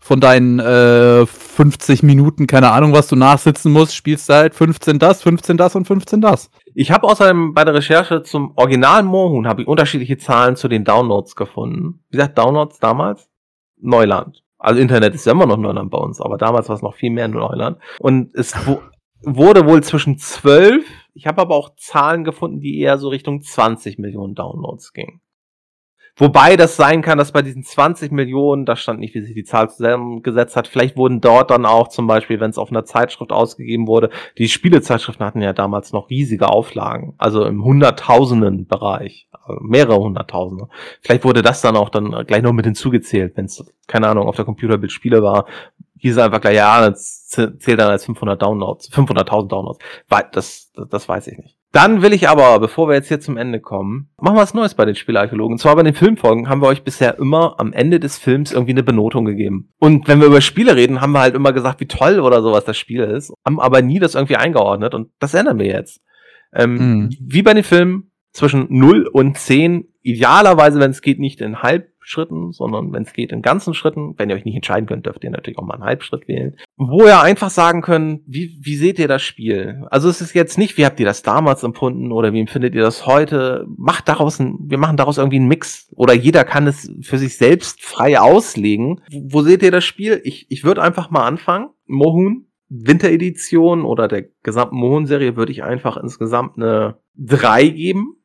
[0.00, 4.98] von deinen äh, 50 Minuten, keine Ahnung, was du nachsitzen musst, spielst du halt 15
[4.98, 6.50] das, 15 das und 15 das.
[6.74, 10.84] Ich habe außerdem bei der Recherche zum Original Moorhuhn habe ich unterschiedliche Zahlen zu den
[10.84, 12.04] Downloads gefunden.
[12.10, 13.28] Wie gesagt, Downloads damals
[13.80, 14.42] Neuland.
[14.58, 17.10] Also Internet ist ja immer noch Neuland bei uns, aber damals war es noch viel
[17.10, 17.78] mehr Neuland.
[17.98, 18.54] Und es
[19.22, 23.98] wurde wohl zwischen 12, ich habe aber auch Zahlen gefunden, die eher so Richtung 20
[23.98, 25.20] Millionen Downloads gingen.
[26.18, 29.44] Wobei das sein kann, dass bei diesen 20 Millionen, da stand nicht, wie sich die
[29.44, 33.30] Zahl zusammengesetzt hat, vielleicht wurden dort dann auch zum Beispiel, wenn es auf einer Zeitschrift
[33.30, 39.60] ausgegeben wurde, die Spielezeitschriften hatten ja damals noch riesige Auflagen, also im hunderttausenden Bereich, also
[39.60, 40.68] mehrere hunderttausende.
[41.02, 44.36] Vielleicht wurde das dann auch dann gleich noch mit hinzugezählt, wenn es, keine Ahnung, auf
[44.36, 45.46] der Computerbild Spiele war,
[45.98, 49.78] hieß einfach gleich, ja, das zählt dann als 500 Downloads, 500.000 Downloads.
[50.08, 51.57] Das, das, das weiß ich nicht.
[51.72, 54.74] Dann will ich aber, bevor wir jetzt hier zum Ende kommen, machen wir was Neues
[54.74, 55.54] bei den Spielarchäologen.
[55.54, 58.72] Und zwar bei den Filmfolgen haben wir euch bisher immer am Ende des Films irgendwie
[58.72, 59.70] eine Benotung gegeben.
[59.78, 62.64] Und wenn wir über Spiele reden, haben wir halt immer gesagt, wie toll oder sowas
[62.64, 66.00] das Spiel ist, haben aber nie das irgendwie eingeordnet und das ändern wir jetzt.
[66.54, 67.16] Ähm, mhm.
[67.20, 71.88] Wie bei den Filmen zwischen 0 und 10, idealerweise, wenn es geht, nicht in halb
[72.08, 74.14] Schritten, sondern wenn es geht in ganzen Schritten.
[74.16, 76.56] Wenn ihr euch nicht entscheiden könnt, dürft ihr natürlich auch mal einen Halbschritt wählen.
[76.76, 79.86] Wo ihr einfach sagen könnt, wie, wie seht ihr das Spiel?
[79.90, 82.82] Also es ist jetzt nicht, wie habt ihr das damals empfunden oder wie empfindet ihr
[82.82, 83.66] das heute?
[83.76, 87.36] Macht daraus ein, wir machen daraus irgendwie einen Mix oder jeder kann es für sich
[87.36, 89.00] selbst frei auslegen.
[89.10, 90.20] Wo, wo seht ihr das Spiel?
[90.24, 91.68] Ich, ich würde einfach mal anfangen.
[91.86, 98.16] Mohun, Winteredition oder der gesamten Mohun-Serie würde ich einfach insgesamt eine 3 geben,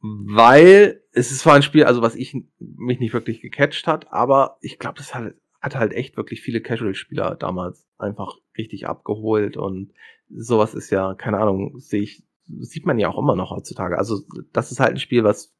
[0.00, 4.58] weil es ist zwar ein Spiel, also was ich mich nicht wirklich gecatcht hat, aber
[4.60, 9.92] ich glaube, das hat, hat halt echt wirklich viele Casual-Spieler damals einfach richtig abgeholt und
[10.28, 13.98] sowas ist ja, keine Ahnung, sehe ich, sieht man ja auch immer noch heutzutage.
[13.98, 15.54] Also das ist halt ein Spiel, was,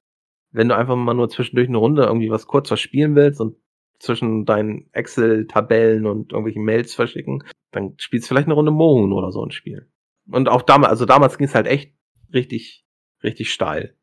[0.52, 3.56] wenn du einfach mal nur zwischendurch eine Runde irgendwie was kurz verspielen willst und
[3.98, 9.30] zwischen deinen Excel-Tabellen und irgendwelchen Mails verschicken, dann spielst du vielleicht eine Runde Mohun oder
[9.30, 9.90] so ein Spiel.
[10.30, 11.94] Und auch damals, also damals ging es halt echt
[12.32, 12.86] richtig,
[13.22, 13.96] richtig steil.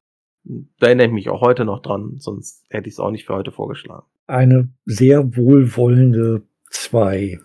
[0.79, 3.35] Da erinnere ich mich auch heute noch dran, sonst hätte ich es auch nicht für
[3.35, 4.05] heute vorgeschlagen.
[4.27, 7.39] Eine sehr wohlwollende zwei.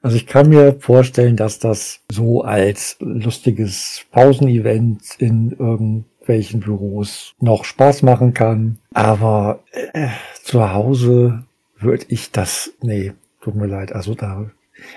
[0.00, 7.64] Also ich kann mir vorstellen, dass das so als lustiges Pausenevent in irgendwelchen Büros noch
[7.64, 8.78] Spaß machen kann.
[8.94, 10.08] Aber äh,
[10.42, 11.44] zu Hause
[11.78, 13.92] würde ich das, nee, tut mir leid.
[13.92, 14.50] Also da,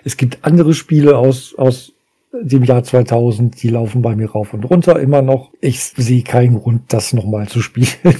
[0.03, 1.93] es gibt andere Spiele aus, aus
[2.33, 5.51] dem Jahr 2000, die laufen bei mir rauf und runter immer noch.
[5.59, 7.87] Ich sehe keinen Grund, das nochmal zu spielen.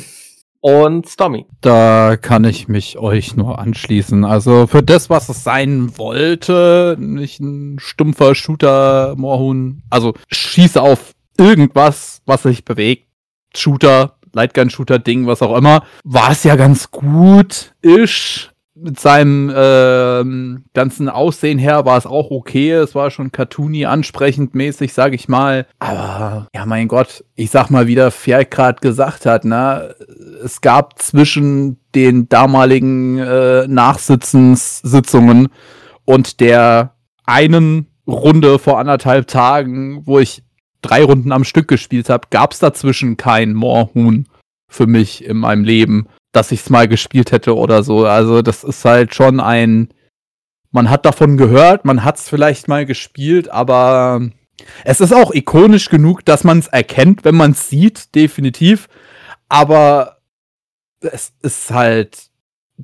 [0.63, 1.47] Und Stormy.
[1.61, 4.23] Da kann ich mich euch nur anschließen.
[4.23, 11.15] Also für das, was es sein wollte, nicht ein stumpfer Shooter, Moorhuhn, also schieße auf
[11.39, 13.07] irgendwas, was sich bewegt.
[13.55, 17.73] Shooter, Lightgun-Shooter-Ding, was auch immer, war es ja ganz gut.
[17.81, 18.50] Ish
[18.81, 22.71] mit seinem äh, ganzen Aussehen her war es auch okay.
[22.71, 25.67] Es war schon cartoony ansprechend mäßig, sag ich mal.
[25.79, 29.95] Aber ja, mein Gott, ich sag mal, wie der Fjell gerade gesagt hat, ne?
[30.43, 35.49] Es gab zwischen den damaligen äh, Nachsitzungssitzungen
[36.05, 40.43] und der einen Runde vor anderthalb Tagen, wo ich
[40.81, 44.27] drei Runden am Stück gespielt habe, gab es dazwischen kein Moorhuhn
[44.67, 48.05] für mich in meinem Leben dass ich es mal gespielt hätte oder so.
[48.05, 49.89] Also das ist halt schon ein,
[50.71, 54.21] man hat davon gehört, man hat es vielleicht mal gespielt, aber
[54.83, 58.87] es ist auch ikonisch genug, dass man es erkennt, wenn man es sieht, definitiv.
[59.49, 60.17] Aber
[61.01, 62.29] es ist halt,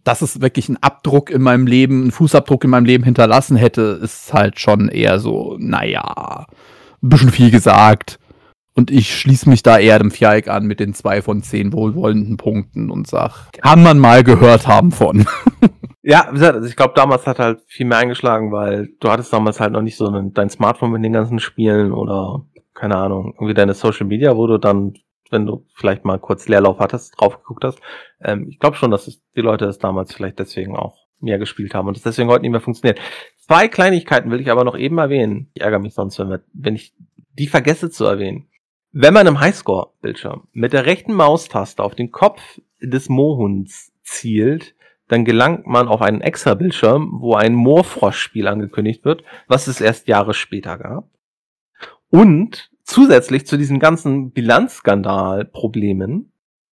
[0.04, 4.00] dass es wirklich einen Abdruck in meinem Leben, einen Fußabdruck in meinem Leben hinterlassen hätte,
[4.02, 6.48] ist halt schon eher so, naja,
[7.02, 8.20] ein bisschen viel gesagt.
[8.78, 12.38] Und ich schließe mich da eher dem Fjalik an mit den zwei von zehn wohlwollenden
[12.38, 15.26] Punkten und sag, kann man mal gehört haben von.
[16.10, 19.34] Ja, wie gesagt, also ich glaube, damals hat halt viel mehr eingeschlagen, weil du hattest
[19.34, 23.34] damals halt noch nicht so einen, dein Smartphone mit den ganzen Spielen oder keine Ahnung,
[23.36, 24.94] irgendwie deine Social Media, wo du dann,
[25.32, 27.82] wenn du vielleicht mal kurz Leerlauf hattest, drauf geguckt hast.
[28.22, 31.76] Ähm, ich glaube schon, dass es, die Leute das damals vielleicht deswegen auch mehr gespielt
[31.76, 33.02] haben und es deswegen heute nicht mehr funktioniert.
[33.40, 35.52] Zwei Kleinigkeiten will ich aber noch eben erwähnen.
[35.56, 36.96] Ich ärgere mich sonst, wenn, wir, wenn ich
[37.38, 38.48] die vergesse zu erwähnen.
[38.92, 44.76] Wenn man im Highscore-Bildschirm mit der rechten Maustaste auf den Kopf des Mohunds zielt,
[45.08, 50.08] dann gelangt man auf einen extra Bildschirm, wo ein Moorfrosch-Spiel angekündigt wird, was es erst
[50.08, 51.10] Jahre später gab.
[52.10, 56.32] Und zusätzlich zu diesen ganzen Bilanzskandal-Problemen,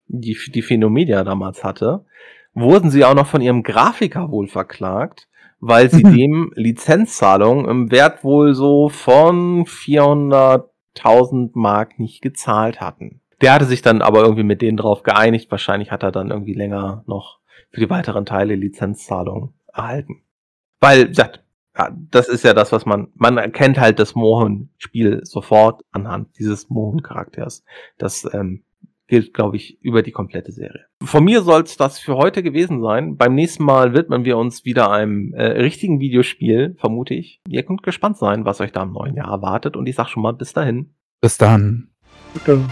[0.08, 2.06] die die Phenomedia damals hatte,
[2.54, 5.28] wurden sie auch noch von ihrem Grafiker wohl verklagt,
[5.60, 13.22] weil sie dem Lizenzzahlungen im Wert wohl so von 400 1000 Mark nicht gezahlt hatten.
[13.42, 15.52] Der hatte sich dann aber irgendwie mit denen drauf geeinigt.
[15.52, 17.40] Wahrscheinlich hat er dann irgendwie länger noch
[17.72, 20.22] für die weiteren Teile Lizenzzahlungen erhalten.
[20.80, 21.32] Weil, ja,
[22.12, 27.64] das ist ja das, was man, man erkennt halt das Mohun-Spiel sofort anhand dieses Mohun-Charakters.
[27.98, 28.64] Das ähm,
[29.14, 30.86] gilt, glaube ich, über die komplette Serie.
[31.04, 33.16] Von mir soll es das für heute gewesen sein.
[33.16, 37.40] Beim nächsten Mal widmen wir uns wieder einem äh, richtigen Videospiel, vermute ich.
[37.48, 39.78] Ihr könnt gespannt sein, was euch da im neuen Jahr erwartet.
[39.78, 40.96] Und ich sag schon mal bis dahin.
[41.22, 41.90] Bis dann.
[42.34, 42.66] Bitte.